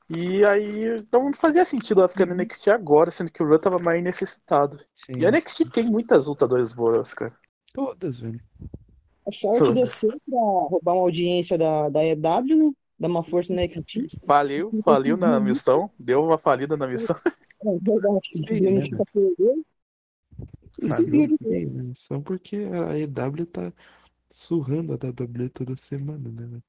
[0.10, 3.80] E aí não fazia sentido ela ficar no NXT agora, sendo que o Ran tava
[3.80, 4.78] mais necessitado.
[4.94, 7.36] Sim, E a NXT tem muitas lutadoras boas, cara.
[7.74, 8.40] todas, velho.
[9.26, 12.72] A Charlotte desceu pra roubar uma audiência da, da EW, né?
[13.00, 14.08] Dar uma força na NXT.
[14.26, 17.16] Faliu, faliu na missão, deu uma falida na missão.
[17.66, 18.20] É verdade,
[18.72, 18.88] né.
[20.80, 22.22] E Ah, subiu meu de Deus, né?
[22.26, 23.72] Porque a EW tá
[24.30, 26.62] surrando a WWE toda semana, né?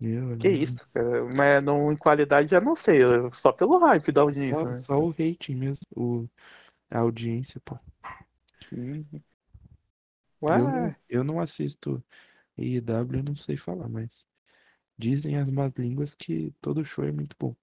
[0.00, 0.54] Meu, Que né?
[0.56, 1.24] isso, cara.
[1.24, 3.00] Mas não, em qualidade já não sei,
[3.32, 4.80] só pelo hype da audiência, Só, né?
[4.80, 6.28] só o rating mesmo, o,
[6.90, 7.78] a audiência, pô.
[8.68, 9.06] Sim.
[9.12, 9.22] Eu
[10.42, 12.02] Ué, não, eu não assisto
[12.58, 14.26] IW, eu não sei falar, mas
[14.98, 17.54] dizem as más línguas que todo show é muito bom.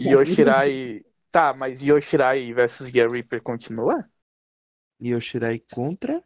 [0.00, 1.04] Yoshirai.
[1.30, 4.08] Tá, mas Yoshirai versus Gear Reaper continua?
[5.00, 6.22] E Yoshirai contra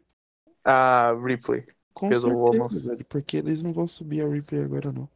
[0.65, 1.65] A Ripley.
[1.95, 5.09] Com Pelo certeza, porque eles não vão subir a Reaper agora, não.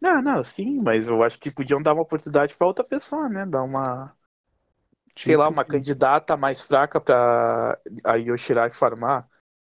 [0.00, 3.44] Não, não, sim, mas eu acho que podiam dar uma oportunidade pra outra pessoa, né?
[3.46, 4.14] Dar uma,
[5.20, 9.28] sei lá, Tipo, uma candidata mais fraca pra a Yoshirai farmar.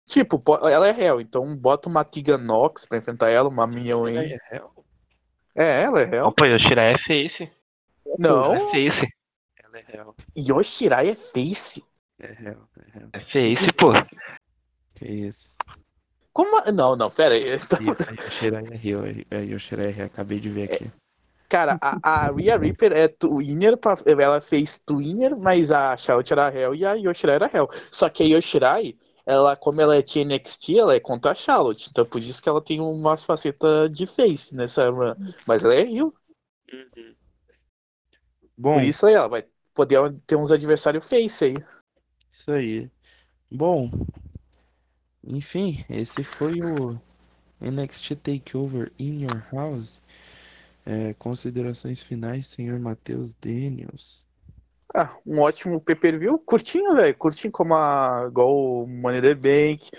[0.09, 4.05] Tipo, po- ela é réu, então bota uma Tegan Nox pra enfrentar ela, uma Minion
[4.05, 4.33] Aí aí.
[4.33, 4.73] é real?
[5.55, 6.25] É, ela é réu.
[6.25, 7.51] Opa, Yoshirai é face.
[8.17, 9.07] Não, É face.
[9.63, 10.15] Ela é real.
[10.35, 11.83] Yoshirai é face.
[12.19, 13.09] É real, é real.
[13.13, 13.91] É face, pô.
[14.95, 15.55] Que isso.
[16.33, 16.59] Como?
[16.71, 17.43] Não, não, pera aí.
[17.45, 20.91] E a Yoshirai é real, a Yoshirai é real, acabei de ver aqui.
[21.47, 26.51] Cara, a, a Rhea Reaper é Twinner, pra- ela fez Twinner, mas a Shout era
[26.51, 27.69] Hell e a Yoshirai era Hell.
[27.91, 28.95] Só que a Yoshirai,
[29.29, 31.87] ela, como ela é TNXT, ela é contra a Charlotte.
[31.91, 35.13] Então por isso que ela tem umas facetas de face nessa run.
[35.45, 36.11] Mas ela é Rio.
[38.57, 41.53] Bom, Por isso aí ela vai poder ter uns adversários face aí.
[42.31, 42.89] Isso aí.
[43.51, 43.91] Bom,
[45.23, 46.99] enfim, esse foi o
[47.61, 50.01] NXT Takeover in Your House.
[50.85, 54.25] É, considerações finais, senhor Matheus Daniels.
[54.93, 56.39] Ah, um ótimo pay-per-view.
[56.39, 57.15] Curtinho, velho.
[57.15, 59.89] Curtinho como a, igual o Money the Bank.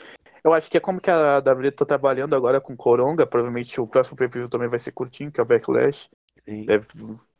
[0.42, 3.26] Eu acho que é como que a WWE tá trabalhando agora com Coronga.
[3.26, 6.08] Provavelmente o próximo pay-per-view também vai ser curtinho, que é o Backlash.
[6.46, 6.86] Deve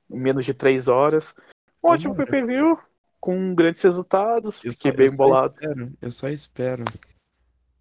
[0.08, 1.34] menos de três horas.
[1.82, 2.78] Um ótimo pay-per-view,
[3.18, 4.62] com grandes resultados.
[4.64, 5.54] Eu Fiquei só- bem eu só bolado.
[5.54, 6.84] espero- eu só espero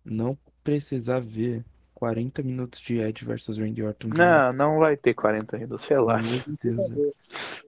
[0.03, 4.09] não precisar ver 40 minutos de Edge versus Randy Orton.
[4.15, 6.19] Não, não vai ter 40 ainda, sei Pelo lá.
[6.19, 6.89] amor de Deus,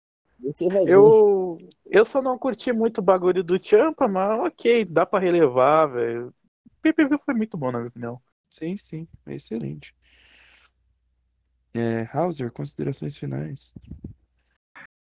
[0.69, 0.89] ver.
[0.89, 5.87] Eu, eu só não curti muito o bagulho do Champa, mas ok, dá pra relevar,
[5.87, 6.29] velho.
[6.29, 8.21] O pay-per-view foi muito bom, na minha opinião.
[8.49, 9.95] Sim, sim, é excelente.
[11.75, 13.73] É, Hauser, considerações finais.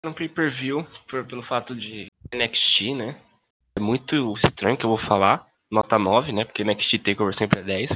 [0.04, 3.20] No pay-per-view, pelo fato de NXT, né?
[3.74, 5.46] É muito estranho que eu vou falar.
[5.70, 6.44] Nota 9, né?
[6.44, 7.90] Porque NXT Takeover sempre é 10.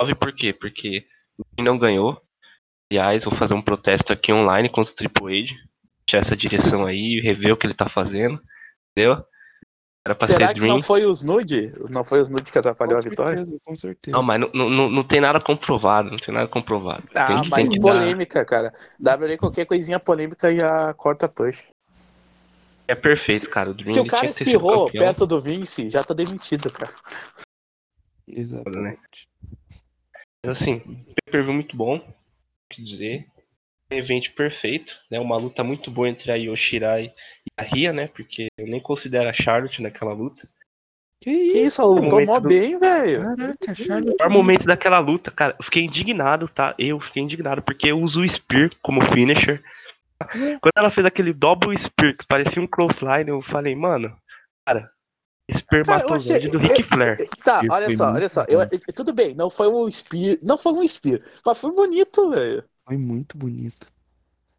[0.00, 0.52] 9 por quê?
[0.52, 1.06] Porque
[1.58, 2.20] não ganhou.
[2.90, 5.54] Aliás, vou fazer um protesto aqui online contra o Triple H.
[6.16, 8.40] Deixar essa direção aí, rever o que ele tá fazendo.
[8.92, 9.24] Entendeu?
[10.04, 10.74] Era pra Será ser que Dream.
[10.76, 11.72] não foi os nude?
[11.90, 13.38] Não foi os nude que atrapalhou a Com vitória?
[13.38, 14.16] certeza, com certeza.
[14.16, 16.10] Não, mas não, não, não- não tem nada comprovado.
[16.10, 17.02] Não tem nada comprovado.
[17.14, 18.72] Ah, tem, que- tem mas que dar- polêmica, cara.
[19.00, 21.68] WWE qualquer coisinha polêmica já corta push.
[22.88, 23.70] É perfeito, cara.
[23.70, 26.92] O Dream Se o cara espirrou perto do Vince, já tá demitido, cara.
[28.28, 29.28] Exatamente.
[30.44, 30.78] Mas assim,
[31.24, 32.04] pay-per-view muito bom, o
[32.74, 33.26] que dizer.
[33.90, 35.20] Um evento perfeito, né?
[35.20, 38.08] Uma luta muito boa entre a Yoshirai e a Ria, né?
[38.08, 40.42] Porque eu nem considero a Charlotte naquela luta.
[41.22, 41.80] Que Que isso?
[41.80, 43.22] ela lutou mó do- bem, velho.
[43.22, 44.16] Caraca, O Charlotte.
[44.16, 46.74] pior momento daquela luta, cara, eu fiquei indignado, tá?
[46.78, 49.62] Eu fiquei indignado, porque eu uso o Spear como finisher.
[50.18, 54.16] Quando ela fez aquele double Spear, que parecia um clothesline, eu falei, mano,
[54.66, 54.90] cara,
[56.10, 57.16] o Zed do Ric Flair.
[57.44, 58.44] Tá, olha só, olha só.
[58.48, 58.60] Eu,
[58.94, 60.38] tudo bem, não foi um Spear.
[60.42, 62.64] Não foi um Spear, mas foi bonito, velho.
[62.86, 63.90] Foi muito bonito.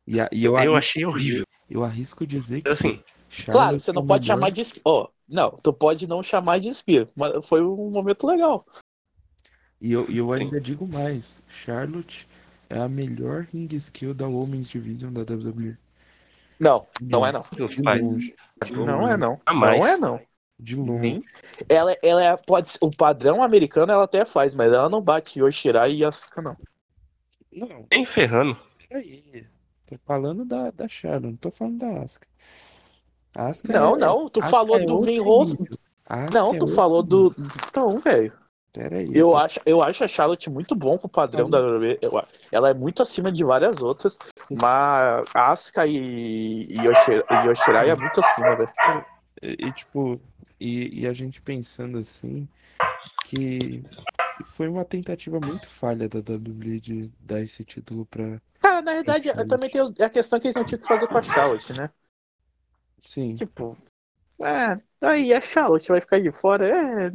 [0.05, 1.45] E, a- e eu, Eu achei horrível.
[1.69, 4.81] Eu arrisco dizer que Assim, Charlotte Claro, você é não pode melhor- chamar de Spear.
[4.85, 8.65] Ó, não, tu pode não chamar de Spear, mas foi um momento legal.
[9.81, 11.41] E eu, e eu ainda digo mais.
[11.47, 12.27] Charlotte
[12.69, 15.77] é a melhor ring skill da Women's Division da WWE.
[16.59, 17.43] Não, não é não.
[17.51, 18.35] De longe.
[18.65, 19.39] De Não é não.
[19.47, 20.19] Não é não.
[20.59, 21.01] De longe.
[21.01, 21.23] Nem.
[21.69, 25.93] Ela, ela é, pode o padrão americano ela até faz, mas ela não bate Yoshirai
[25.93, 26.57] e Asuka, não.
[27.57, 28.57] Não, nem ferrando.
[28.87, 29.45] peraí.
[29.85, 32.27] Tô falando da, da Charlotte, não tô falando da Asuka.
[33.35, 34.95] Asuka Não, é- não, tu Asuka falou é do.
[36.09, 37.35] A Asuka Não, é tu falou do.
[37.67, 38.33] Então, velho.
[38.73, 39.07] Peraí.
[39.11, 41.97] Eu tô- acho, eu acho a Charlotte muito bom pro padrão da WWE.
[42.01, 42.11] Eu-
[42.51, 44.19] Ela é muito acima de várias outras,
[44.51, 48.69] mas Asuka e, e Yoshi- e Yoshirai é muito acima, velho.
[49.41, 50.19] E, e, tipo,
[50.59, 52.47] e, e a gente pensando assim,
[53.27, 53.83] que
[54.45, 58.41] foi uma tentativa muito falha da WWE de dar esse título pra.
[58.59, 61.17] Cara, na verdade, também tem o- a questão que eles não tinham que fazer com
[61.17, 61.89] a Charlotte, né?
[63.03, 63.77] Sim, Tipo,
[64.41, 66.67] é, aí a Charlotte vai ficar de fora.
[66.67, 67.07] É,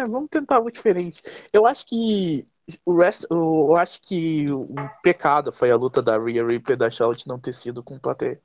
[0.00, 1.22] é, vamos tentar algo diferente.
[1.52, 2.48] Eu acho que
[2.86, 4.66] o resto, eu acho que o
[5.02, 8.42] pecado foi a luta da Rhea Ripley e da Charlotte não ter sido com plateia,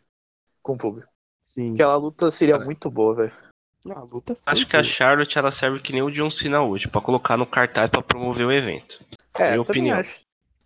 [0.63, 1.11] com público.
[1.45, 1.75] sim.
[1.75, 2.65] Aquela luta seria Cara.
[2.65, 3.44] muito boa, velho.
[3.89, 4.83] A luta foi Acho que a.
[4.83, 8.45] Charlotte ela serve que nem o John Cena hoje, pra colocar no cartaz pra promover
[8.47, 8.99] o evento.
[9.37, 9.99] É, Minha eu também opinião.
[9.99, 10.21] acho.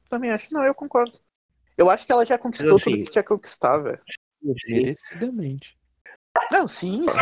[0.09, 0.53] Também acho.
[0.53, 1.13] Não, eu concordo.
[1.77, 3.99] Eu acho que ela já conquistou assim- tudo que tinha que conquistar, velho.
[4.67, 5.77] Merecidamente.
[6.51, 7.19] Não, sim, sim.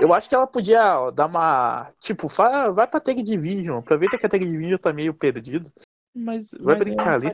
[0.00, 1.92] Eu acho que ela podia ó, dar uma.
[2.00, 3.78] Tipo, fa- vai pra Tag Division.
[3.78, 5.72] Aproveita que a Tag Division tá meio perdido.
[6.14, 7.32] Mas, Vai mas brincar ali.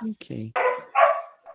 [0.00, 0.52] com quem?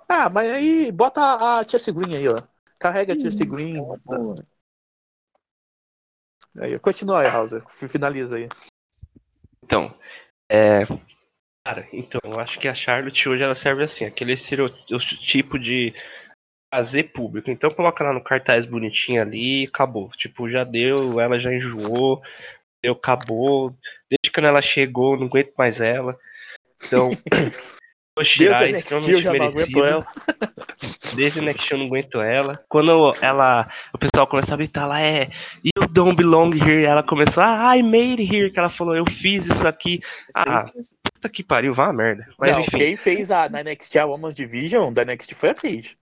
[0.08, 2.36] Ah, mas aí bota a Chelsea Green aí, ó.
[2.80, 3.78] Carrega a Sim, Green.
[3.78, 4.36] é uma boa.
[6.60, 7.64] Aí, continua aí, Hauser.
[7.70, 8.50] Finaliza aí.
[9.64, 9.94] Então,
[10.50, 10.86] É.
[11.64, 15.94] Cara, então, eu acho que a Charlotte hoje ela serve assim, aquele estereotipo de
[16.74, 17.52] fazer público.
[17.52, 20.10] Então coloca lá no cartaz bonitinho ali e acabou.
[20.18, 22.22] Tipo, já deu, ela já enjoou,
[22.82, 23.76] deu, acabou.
[24.10, 26.18] Desde quando ela chegou, não aguento mais ela.
[26.84, 27.12] Então,
[28.18, 30.08] o Shirai é Desde NXT eu extremamente não aguento ela.
[31.16, 32.66] Desde o NXT eu não aguento ela.
[32.70, 35.30] Quando ela, o pessoal começou a gritar lá, é
[35.92, 36.86] don't belong here.
[36.86, 38.52] Ela começou, ah, I made it here.
[38.52, 40.00] Que ela falou, eu fiz isso aqui.
[40.36, 40.66] Ah,
[41.14, 42.28] puta que pariu, vá uma merda.
[42.38, 45.54] Mas não, enfim, quem fez a na NXT a Women's Division da NXT foi a
[45.54, 45.98] Paige.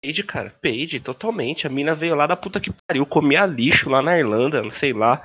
[0.00, 1.66] Paige, cara, Paige, totalmente.
[1.66, 4.92] A mina veio lá da puta que pariu, comia lixo lá na Irlanda, não sei
[4.92, 5.22] lá.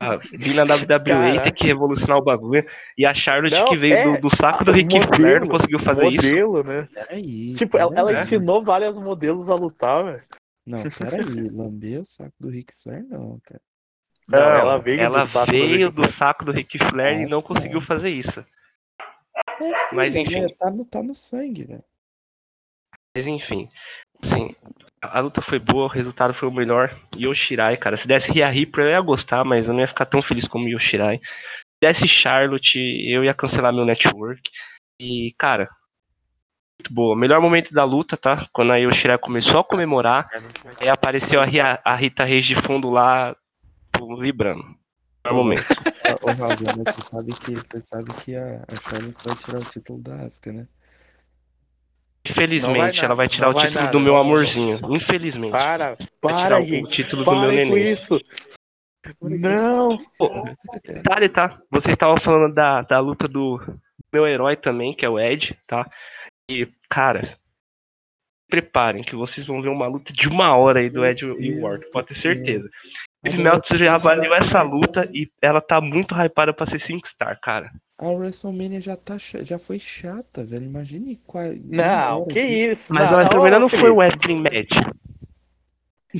[0.00, 2.64] Ah, vi na WWE tem que revolucionar o bagulho.
[2.96, 5.48] E a Charlotte Não, que veio é, do, do saco do Ric modelo, Flair não
[5.48, 6.24] conseguiu fazer isso.
[6.24, 6.88] modelo, né?
[6.92, 7.54] Peraí.
[7.54, 10.22] Tipo, ela, ela ensinou vários modelos a lutar, velho.
[10.68, 11.48] Não, peraí.
[11.50, 13.60] Lamber o saco do Ric Flair, não, cara.
[14.28, 16.12] Não, Não, ela veio ela do saco do veio Ric do Flair.
[16.12, 17.48] saco do Ric Flair e Ah, não tá.
[17.48, 18.44] conseguiu fazer isso.
[19.60, 20.40] É, Mas, filho, enfim.
[20.42, 21.84] né, Tá no, tá no sangue, velho.
[23.16, 23.68] Mas enfim,
[24.22, 24.54] assim,
[25.02, 26.94] a luta foi boa, o resultado foi o melhor.
[27.16, 30.20] Yoshirai, cara, se desse Rhea Ripley eu ia gostar, mas eu não ia ficar tão
[30.22, 31.18] feliz como Yoshirai.
[31.18, 34.42] Se desse Charlotte, eu ia cancelar meu network.
[35.00, 35.68] E, cara,
[36.80, 37.16] muito boa.
[37.16, 38.46] Melhor momento da luta, tá?
[38.52, 40.28] Quando a Yoshirai começou a comemorar,
[40.80, 43.34] aí apareceu a, Ria- a Rita Reis de fundo lá,
[43.92, 44.62] pô, vibrando.
[45.24, 45.64] Melhor momento.
[46.22, 49.64] Ô, Raul, né, você sabe que, você sabe que a, a Charlotte vai tirar o
[49.64, 50.66] título da Asuka, né?
[52.26, 54.78] Infelizmente, nada, ela vai tirar não o vai título nada, do meu não, amorzinho.
[54.90, 55.50] Infelizmente.
[55.50, 56.92] Para, Vai tirar para, o gente.
[56.92, 57.92] título do meu Parem com neném.
[57.92, 58.20] isso.
[59.22, 59.98] Não.
[60.84, 61.58] Detalhe, tá?
[61.70, 63.58] Vocês estavam falando da, da luta do
[64.12, 65.88] meu herói também, que é o Ed, tá?
[66.48, 67.36] E, cara,
[68.48, 71.62] preparem que vocês vão ver uma luta de uma hora aí do Ed e o
[71.62, 72.68] Ward, pode ter certeza.
[73.18, 77.38] Steve Meltzer já avaliou essa luta e ela tá muito hypada pra ser 5 star,
[77.40, 77.70] cara.
[77.98, 80.64] A WrestleMania já, tá, já foi chata, velho.
[80.64, 81.44] Imagine qual.
[81.64, 82.94] Não, que isso.
[82.94, 84.98] Mas não, a WrestleMania não foi o Wrestling Match.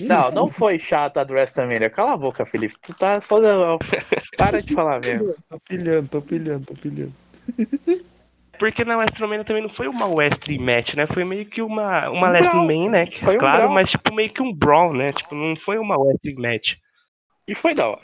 [0.03, 1.89] Não, não foi chata a do WrestleMania.
[1.89, 2.75] Cala a boca, Felipe.
[2.83, 3.39] Tu tá só.
[4.37, 5.35] Para de falar mesmo.
[5.49, 7.15] Tô pilhando, tô pilhando, tô pilhando.
[8.59, 11.07] Porque na WrestleMania também não foi uma Wrestling Match, né?
[11.07, 13.07] Foi meio que uma, uma Um né?
[13.07, 15.13] Foi um claro, mas tipo meio que um Brawl, né?
[15.13, 16.75] Tipo, não foi uma Wrestling Match.
[17.49, 18.03] E foi da hora.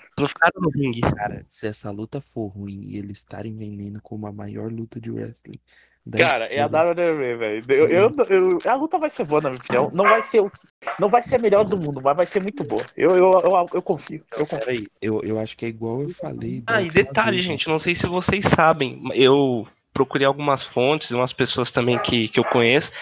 [0.56, 1.02] No ringue.
[1.02, 5.10] Cara, se essa luta for ruim e eles estarem vendendo como a maior luta de
[5.10, 5.58] wrestling.
[6.06, 7.64] da Cara, é a WWE, velho.
[7.68, 9.90] Eu, eu, eu- a luta vai ser boa, na minha opinião.
[9.92, 10.50] Não vai ser,
[10.98, 12.80] não vai ser a melhor do mundo, mas vai ser muito boa.
[12.96, 14.24] Eu, eu, eu, eu confio.
[14.32, 14.60] Eu confio.
[14.60, 16.62] Peraí, eu, eu acho que é igual eu falei.
[16.66, 17.52] Ah, e detalhe, vez, né?
[17.52, 22.40] gente, não sei se vocês sabem, eu procurei algumas fontes, umas pessoas também que, que
[22.40, 22.92] eu conheço,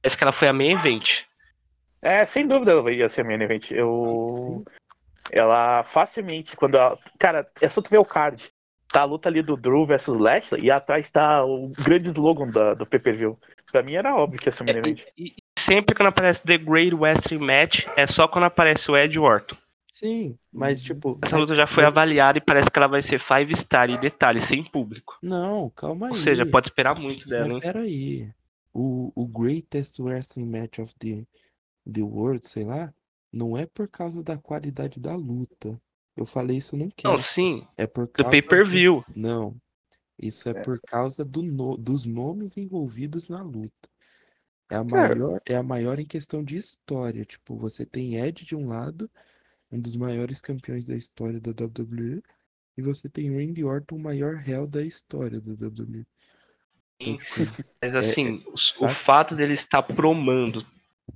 [0.00, 1.22] parece que ela foi a main event.
[2.02, 3.70] É, sem dúvida ela ia ser a minha event.
[3.70, 4.64] Eu.
[5.30, 6.98] Ela facilmente, quando ela.
[7.18, 8.50] Cara, é só tu ver o card.
[8.88, 12.74] Tá a luta ali do Drew versus Lashley e atrás tá o grande slogan da,
[12.74, 13.38] do pay-per-view.
[13.70, 15.00] Pra mim era óbvio que ia ser a minha event.
[15.16, 19.18] E, e sempre quando aparece The Great Wrestling Match, é só quando aparece o Ed
[19.18, 19.56] Orton.
[19.92, 21.18] Sim, mas tipo.
[21.22, 24.40] Essa luta já foi avaliada e parece que ela vai ser 5 star, e detalhe,
[24.40, 25.18] sem público.
[25.22, 26.12] Não, calma aí.
[26.12, 27.60] Ou seja, pode esperar muito dela, Mas hein?
[27.60, 28.32] peraí.
[28.72, 31.26] O, o Greatest Wrestling Match of the,
[31.92, 32.92] the World, sei lá,
[33.30, 35.78] não é por causa da qualidade da luta.
[36.16, 37.34] Eu falei isso num Não, cast.
[37.34, 39.04] sim, É por do causa pay-per-view.
[39.14, 39.54] Não.
[40.18, 43.88] Isso é por causa do no- dos nomes envolvidos na luta.
[44.70, 45.14] É a Cara.
[45.14, 47.24] maior, é a maior em questão de história.
[47.24, 49.10] Tipo, você tem Ed de um lado,
[49.72, 52.22] um dos maiores campeões da história da WWE,
[52.76, 56.06] e você tem Randy Orton, o maior réu da história da WWE.
[57.00, 60.64] Então, tipo, Mas assim, o, o fato dele estar promando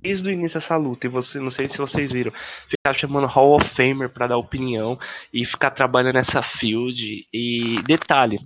[0.01, 2.31] desde o início dessa luta, e você, não sei se vocês viram,
[2.69, 4.99] ficar chamando Hall of Famer pra dar opinião
[5.33, 7.27] e ficar trabalhando nessa field.
[7.33, 8.39] E detalhe,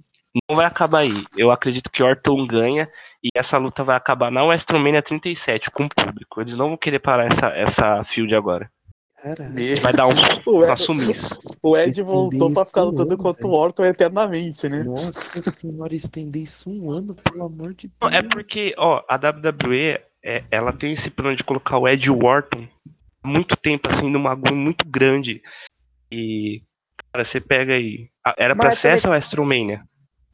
[0.49, 1.23] não vai acabar aí.
[1.37, 2.89] Eu acredito que Orton ganha
[3.23, 6.41] e essa luta vai acabar na WrestleMania 37 com o público.
[6.41, 8.71] Eles não vão querer parar essa, essa field agora.
[9.21, 9.81] Caralho.
[9.81, 10.13] Vai dar um
[10.45, 11.15] O Ed, assumir.
[11.61, 13.51] o Ed Estender voltou pra ficar um lutando ano, contra o.
[13.51, 14.83] Orton eternamente, né?
[14.83, 18.23] Nossa senhora, estender isso um ano, pelo amor de Não, Deus.
[18.23, 22.67] É porque, ó, a WWE, é, ela tem esse plano de colocar o Ed Wharton
[23.23, 25.41] há muito tempo, assim, numa agulha muito grande.
[26.11, 26.63] E,
[27.13, 28.09] cara, você pega aí.
[28.37, 29.81] Era pra Mas ser também- essa WrestleMania.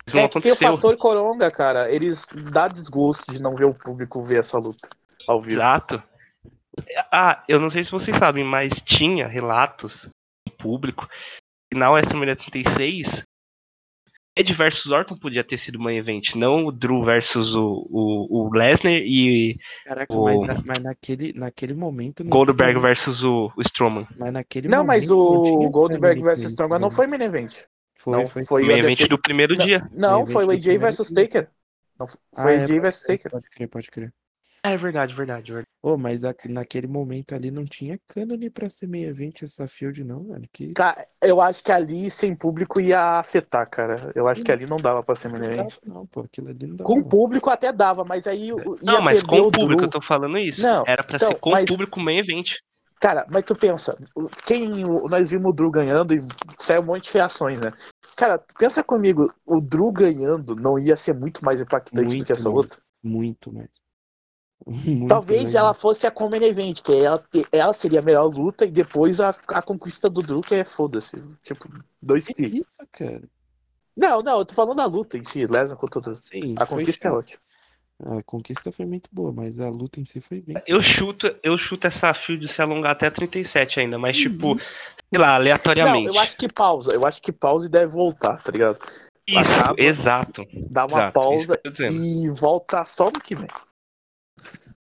[0.08, 0.72] Isso não É que tem o aconteceu.
[0.76, 1.92] fator Coronga, cara.
[1.92, 4.88] Eles dá desgosto de não ver o público ver essa luta
[5.28, 5.56] ao vivo.
[5.60, 6.02] Exato.
[7.12, 10.10] Ah, eu não sei se vocês sabem, mas tinha relatos
[10.46, 11.08] no público
[11.72, 13.24] que na WrestleMania 36
[14.36, 18.54] Ed versus Orton podia ter sido uma event, não o Drew versus o, o, o
[18.54, 22.24] Lesnar e Caraca, o- mas, na- mas naquele, naquele momento.
[22.24, 24.08] não Goldberg tinha- versus o, o Strowman.
[24.16, 26.96] Mas naquele Não, mas momento não o tinha Goldberg isso, Strongman não velho.
[26.96, 27.64] foi main event.
[27.98, 28.46] Foi, Não, foi.
[28.46, 28.64] foi.
[28.64, 29.90] Main event do primeiro Não, dia.
[29.92, 31.16] Não, Main foi o do AJ primeiro versus dia.
[31.16, 31.50] Taker.
[32.00, 33.32] Não, foi Ah, o é, AJ pode versus Taker.
[33.32, 34.14] pode crer, pode crer.
[34.64, 35.68] É verdade, verdade, verdade.
[35.82, 40.04] Ô, mas a- naquele momento ali não tinha cânone pra ser meia 20 essa field,
[40.04, 40.50] não, velho.
[40.52, 44.12] Que Cara, eu acho que ali sem público ia afetar, cara.
[44.16, 44.46] Eu acho Sim.
[44.46, 45.58] que ali não dava pra ser main não event.
[45.70, 46.22] dava, não, pô.
[46.22, 46.90] Aquilo ali não dava.
[46.90, 48.50] Com público até dava, mas aí
[48.82, 49.90] Não, mas com o público, eu Drew.
[49.90, 50.62] tô falando isso.
[50.62, 52.56] Não, Era pra então, ser com mas- o público main event.
[53.00, 53.96] Cara, mas tu pensa,
[54.48, 56.22] quem o- nós vimos o Drew ganhando e
[56.60, 57.72] saiu um monte de reações, né?
[58.18, 62.34] Cara, pensa comigo, o Drew ganhando não ia ser muito mais impactante do Muito que
[62.34, 62.56] essa mais.
[62.56, 62.78] luta?
[63.04, 63.70] Muito mais.
[64.66, 65.56] Muito Talvez mais.
[65.56, 69.30] ela fosse a Common Event, que ela, ela seria a melhor luta e depois a,
[69.48, 71.22] a conquista do Drew, que é foda-se.
[71.44, 71.70] Tipo,
[72.02, 72.68] dois Que cliques.
[72.68, 73.24] isso, cara?
[73.96, 76.16] Não, não, eu tô falando da luta em si, Lesnar contra o.
[76.16, 77.42] Sim, A foi conquista é ótima.
[78.00, 80.56] A conquista foi muito boa, mas a luta em si foi bem.
[80.68, 84.60] Eu chuto, eu chuto essa field se alongar até 37 ainda, mas tipo, Uhum.
[84.60, 86.06] sei lá, Não, aleatoriamente.
[86.08, 86.92] eu acho que pausa.
[86.94, 88.78] Eu acho que pausa e deve voltar, tá ligado?
[89.26, 90.46] Isso, acaba- exato.
[90.70, 91.60] Dá uma exato, pausa
[91.92, 93.48] e volta só no que vem.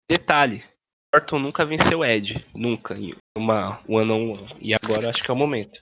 [0.09, 0.63] Detalhe,
[1.15, 4.57] Orton nunca venceu Ed, nunca, em uma one on one.
[4.61, 5.81] E agora acho que é o momento.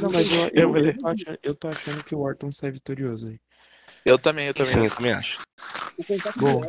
[0.00, 3.28] Não, mas eu, Eu eu, tô achando, eu tô achando que o Orton sai vitorioso
[3.28, 3.40] aí.
[4.04, 5.42] Eu também, eu Sim, eu também acho.
[6.36, 6.62] Bom.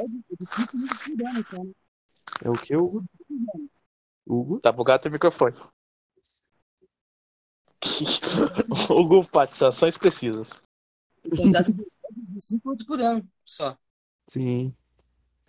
[2.44, 3.04] É o que, Hugo?
[4.28, 4.60] Hugo?
[4.60, 5.56] Tá bugado teu microfone.
[8.90, 10.62] Hugo, participações precisas.
[11.24, 13.78] O contrato do de 5 lutas por ano, só.
[14.30, 14.76] Sim.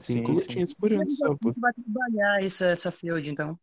[0.04, 0.42] Cinco Sim, sim.
[0.42, 1.52] lutinhas por ano só, pô.
[1.56, 3.58] vai trabalhar essa, essa field, então.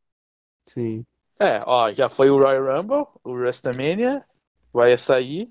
[0.66, 1.06] Sim.
[1.40, 4.26] É, ó, já foi o Royal Rumble, o WrestleMania,
[4.74, 5.50] vai sair.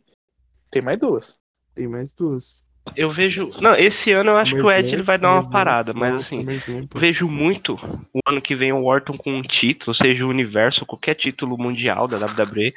[0.71, 1.39] Tem mais duas.
[1.75, 2.65] Tem mais duas.
[2.97, 3.51] Eu vejo.
[3.61, 6.41] Não, esse ano eu acho que o Ed ele vai dar uma parada, mas assim,
[6.41, 6.99] SummerSlam, pô.
[6.99, 7.75] vejo muito
[8.13, 12.09] o ano que vem o Orton com um título, seja o universo, qualquer título mundial
[12.09, 12.73] da WWE,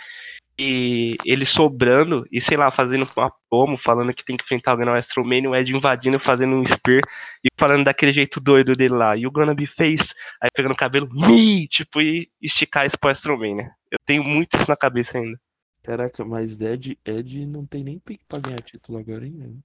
[0.58, 4.86] e ele sobrando e sei lá, fazendo uma promo, falando que tem que enfrentar alguém
[4.86, 7.02] na WrestleMania, o Ed invadindo, fazendo um spear
[7.44, 10.78] e falando daquele jeito doido dele lá, e o gonna be face, aí pegando o
[10.78, 13.72] cabelo, me, tipo, e esticar isso pro WrestleMania.
[13.92, 15.40] Eu tenho muito isso na cabeça ainda.
[15.84, 19.60] Caraca, mas Ed, Ed não tem nem pique pra ganhar título agora, hein, velho?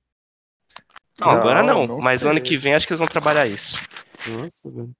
[1.20, 2.30] Não, agora Não, não, não mas sei.
[2.30, 3.76] ano que vem acho que eles vão trabalhar isso.
[4.28, 4.90] Nossa, velho.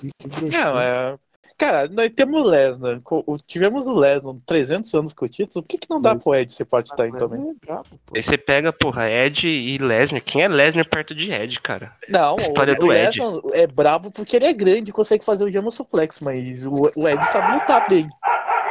[0.00, 1.18] Que, que Não, é.
[1.58, 3.00] Cara, nós temos o Lesnar.
[3.46, 5.62] Tivemos o Lesnar 300 anos com o título.
[5.62, 7.50] Por que, que não dá Mas- pro Ed ser part-time Mas também?
[7.50, 7.86] É brabo.
[8.14, 10.22] Aí você pega, porra, Ed e Lesnar.
[10.22, 11.96] Quem é Lesnar perto de Ed, cara?
[12.08, 13.18] Não, A história o, do o Ed.
[13.18, 16.72] Lesnar é brabo porque ele é grande e consegue fazer o German Suplex, mas o,
[16.94, 18.06] o Ed sabe lutar bem.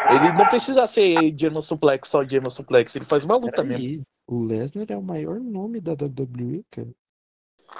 [0.07, 2.95] Ele não precisa ser German Suplex, só German Suplex.
[2.95, 3.81] Ele faz uma luta mesmo.
[3.81, 6.89] Peraí, o Lesnar é o maior nome da WWE, cara.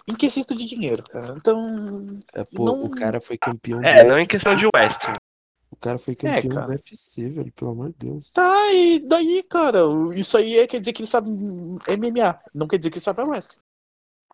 [0.08, 1.34] Em quesito de dinheiro, cara.
[1.38, 2.20] Então.
[2.34, 5.18] É, pô, Não- o cara foi campeão É, do não em questão de Western.
[5.72, 6.68] O cara foi campeão cara.
[6.68, 8.32] do UFC, velho, pelo amor de Deus.
[8.32, 9.80] Tá, e daí, cara?
[10.16, 11.30] Isso aí é- quer dizer que ele sabe
[11.88, 12.40] MMA.
[12.54, 13.60] Não quer dizer que ele sabe wrestling.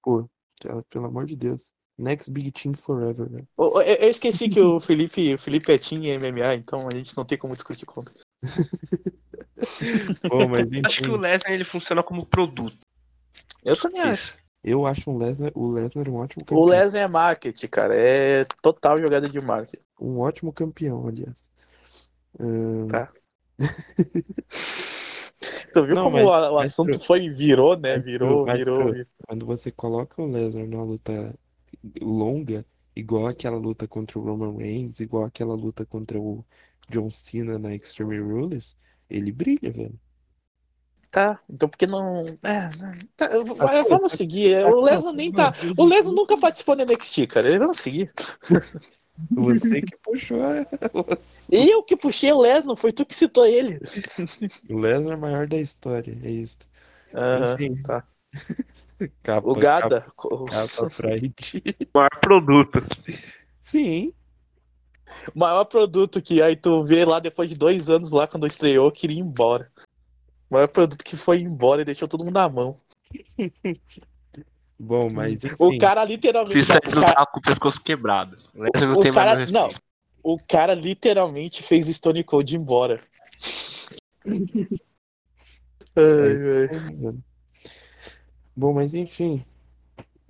[0.03, 0.29] Pô,
[0.61, 1.73] cara, pelo amor de Deus.
[1.97, 3.47] Next Big Team Forever, velho.
[3.57, 7.15] Ô, Eu eu esqueci que o Felipe, o Felipe é Team MMA, então a gente
[7.15, 8.13] não tem como discutir contra.
[10.27, 12.77] Pô, mas Acho que o enfim, Lesnar ele funciona como produto.
[13.63, 14.35] Eu também acho.
[14.63, 16.59] Eu acho um Lesnar, o Lesnar um ótimo campeão.
[16.59, 17.95] O Lesnar é marketing, cara.
[17.95, 19.83] É total jogada de marketing.
[19.99, 21.49] Um ótimo campeão, aliás.
[22.39, 23.11] Ahn, Tá.
[25.73, 27.95] Tu viu Não, como mas- o, o mas assunto pro- foi, virou, né?
[27.95, 28.65] mas Virou, pro- mas virou.
[28.65, 31.33] pro- Quando você coloca o Lesnar numa luta
[32.01, 36.43] longa, igual aquela luta contra o Roman Reigns, igual aquela luta contra o
[36.89, 38.75] John Cena na Extreme Rules,
[39.09, 39.99] ele brilha, velho.
[41.11, 42.21] Tá, então por que não.
[42.41, 42.69] É?
[43.17, 44.53] Tá, Ah, vamos seguir.
[44.53, 45.53] é, O uma nem tá.
[45.77, 47.59] O de- nunca participou da NXT, cara.
[47.59, 48.11] Vamos seguir.
[49.31, 50.65] Você que puxou a-
[51.51, 53.77] Eu que puxei o Lesnar, foi tu que citou ele.
[54.69, 56.59] o Lesnar maior da história, é isso.
[57.13, 57.75] Aham, Enfim.
[57.83, 58.07] tá.
[59.21, 60.01] Capa, O Gada.
[60.01, 61.61] Capa, capa Pride.
[61.93, 62.83] O maior produto.
[63.61, 64.13] Sim,
[65.35, 68.89] O maior produto que aí tu vê lá depois de dois anos lá quando estreou,
[68.91, 69.69] queria ir embora.
[70.51, 72.77] O maior produto que foi embora e deixou todo mundo na mão.
[74.77, 75.55] bom, mas enfim.
[75.57, 76.61] O cara literalmente.
[76.61, 78.37] Se não, ele o não cara, com o pescoço quebrado.
[78.53, 79.69] O Lesnar não o tem cara- mais não.
[80.21, 83.01] o cara literalmente fez o Stone Cold embora.
[85.93, 87.15] Ai, ai.
[88.55, 89.43] Bom, mas enfim.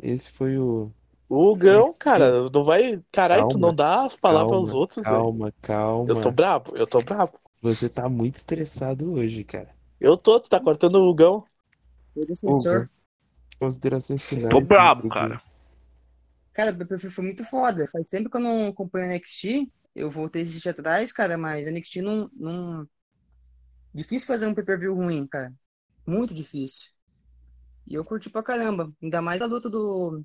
[0.02, 0.92] Esse foi o.
[1.30, 3.00] O Gão, cara, não vai.
[3.12, 5.18] Caralho, tu não dá as palavras calma, aos outros, velho.
[5.18, 6.10] Calma, calma.
[6.10, 7.40] Eu tô brabo, eu tô brabo.
[7.62, 9.70] Você tá muito estressado hoje, cara.
[10.02, 11.46] Eu tô, tu tá cortando o Gão.
[12.16, 12.90] Meu defensor.
[13.60, 14.50] Considerações finais.
[14.50, 15.40] Tô brabo, cara.
[16.54, 17.88] Cara, o PPV foi muito foda.
[17.92, 19.72] Faz tempo que eu não acompanho NXT.
[19.96, 22.90] Eu voltei a assistir atrás, cara, mas NXT não, não...
[23.94, 25.54] Difícil fazer um pay-per-view ruim, cara.
[26.06, 26.90] Muito difícil.
[27.88, 28.92] E eu curti pra caramba.
[29.04, 30.24] Ainda mais a luta do,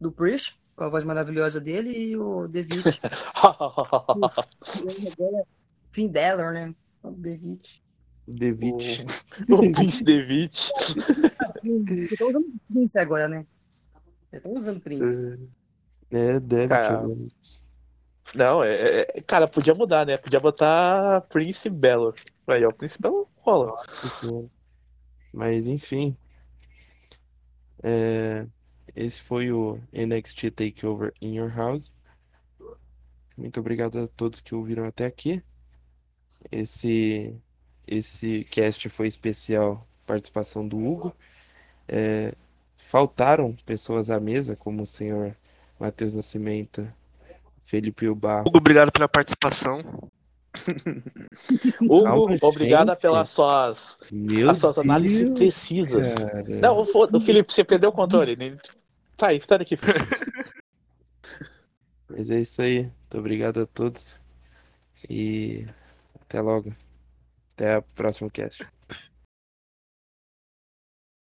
[0.00, 3.00] do Priest, com a voz maravilhosa dele, e o Devitt.
[5.92, 6.72] Finn Balor, né?
[7.02, 7.82] O Devitt.
[8.30, 9.04] Devitt.
[9.50, 10.70] o Prince Devitt.
[11.64, 13.46] Eu tô usando Prince agora, né?
[14.32, 15.38] Eu tô usando Prince.
[16.10, 16.68] É, deve.
[16.68, 17.02] Cara,
[18.34, 20.16] Não, é, é- Cara, podia mudar, né?
[20.16, 22.14] Podia botar Prince Belo.
[22.46, 23.76] Aí, ó, Prince Belo rola.
[25.32, 26.16] Mas enfim.
[27.82, 28.46] É,
[28.94, 31.92] esse foi o NXT Takeover in Your House.
[33.36, 35.42] Muito obrigado a todos que ouviram até aqui.
[36.50, 37.34] Esse,
[37.90, 41.14] esse cast foi especial participação do Hugo.
[41.88, 42.32] É,
[42.76, 45.36] faltaram pessoas à mesa, como o senhor
[45.78, 46.86] Matheus Nascimento,
[47.64, 48.48] Felipe Ubarro.
[48.48, 50.08] Hugo, obrigado pela participação.
[51.82, 53.00] Hugo, Calma, obrigado gente.
[53.00, 56.14] pelas suas, Meu as suas análises Deus, precisas.
[56.14, 56.44] cara.
[56.60, 58.36] Não, o, o Felipe, você perdeu o controle.
[58.36, 58.56] né?
[59.18, 59.76] Sai, sai daqui.
[59.76, 60.08] Felipe.
[62.08, 62.82] Mas é isso aí.
[62.82, 64.20] Muito obrigado a todos.
[65.08, 65.66] E
[66.20, 66.72] até logo.
[67.60, 68.66] Até a próxima cast.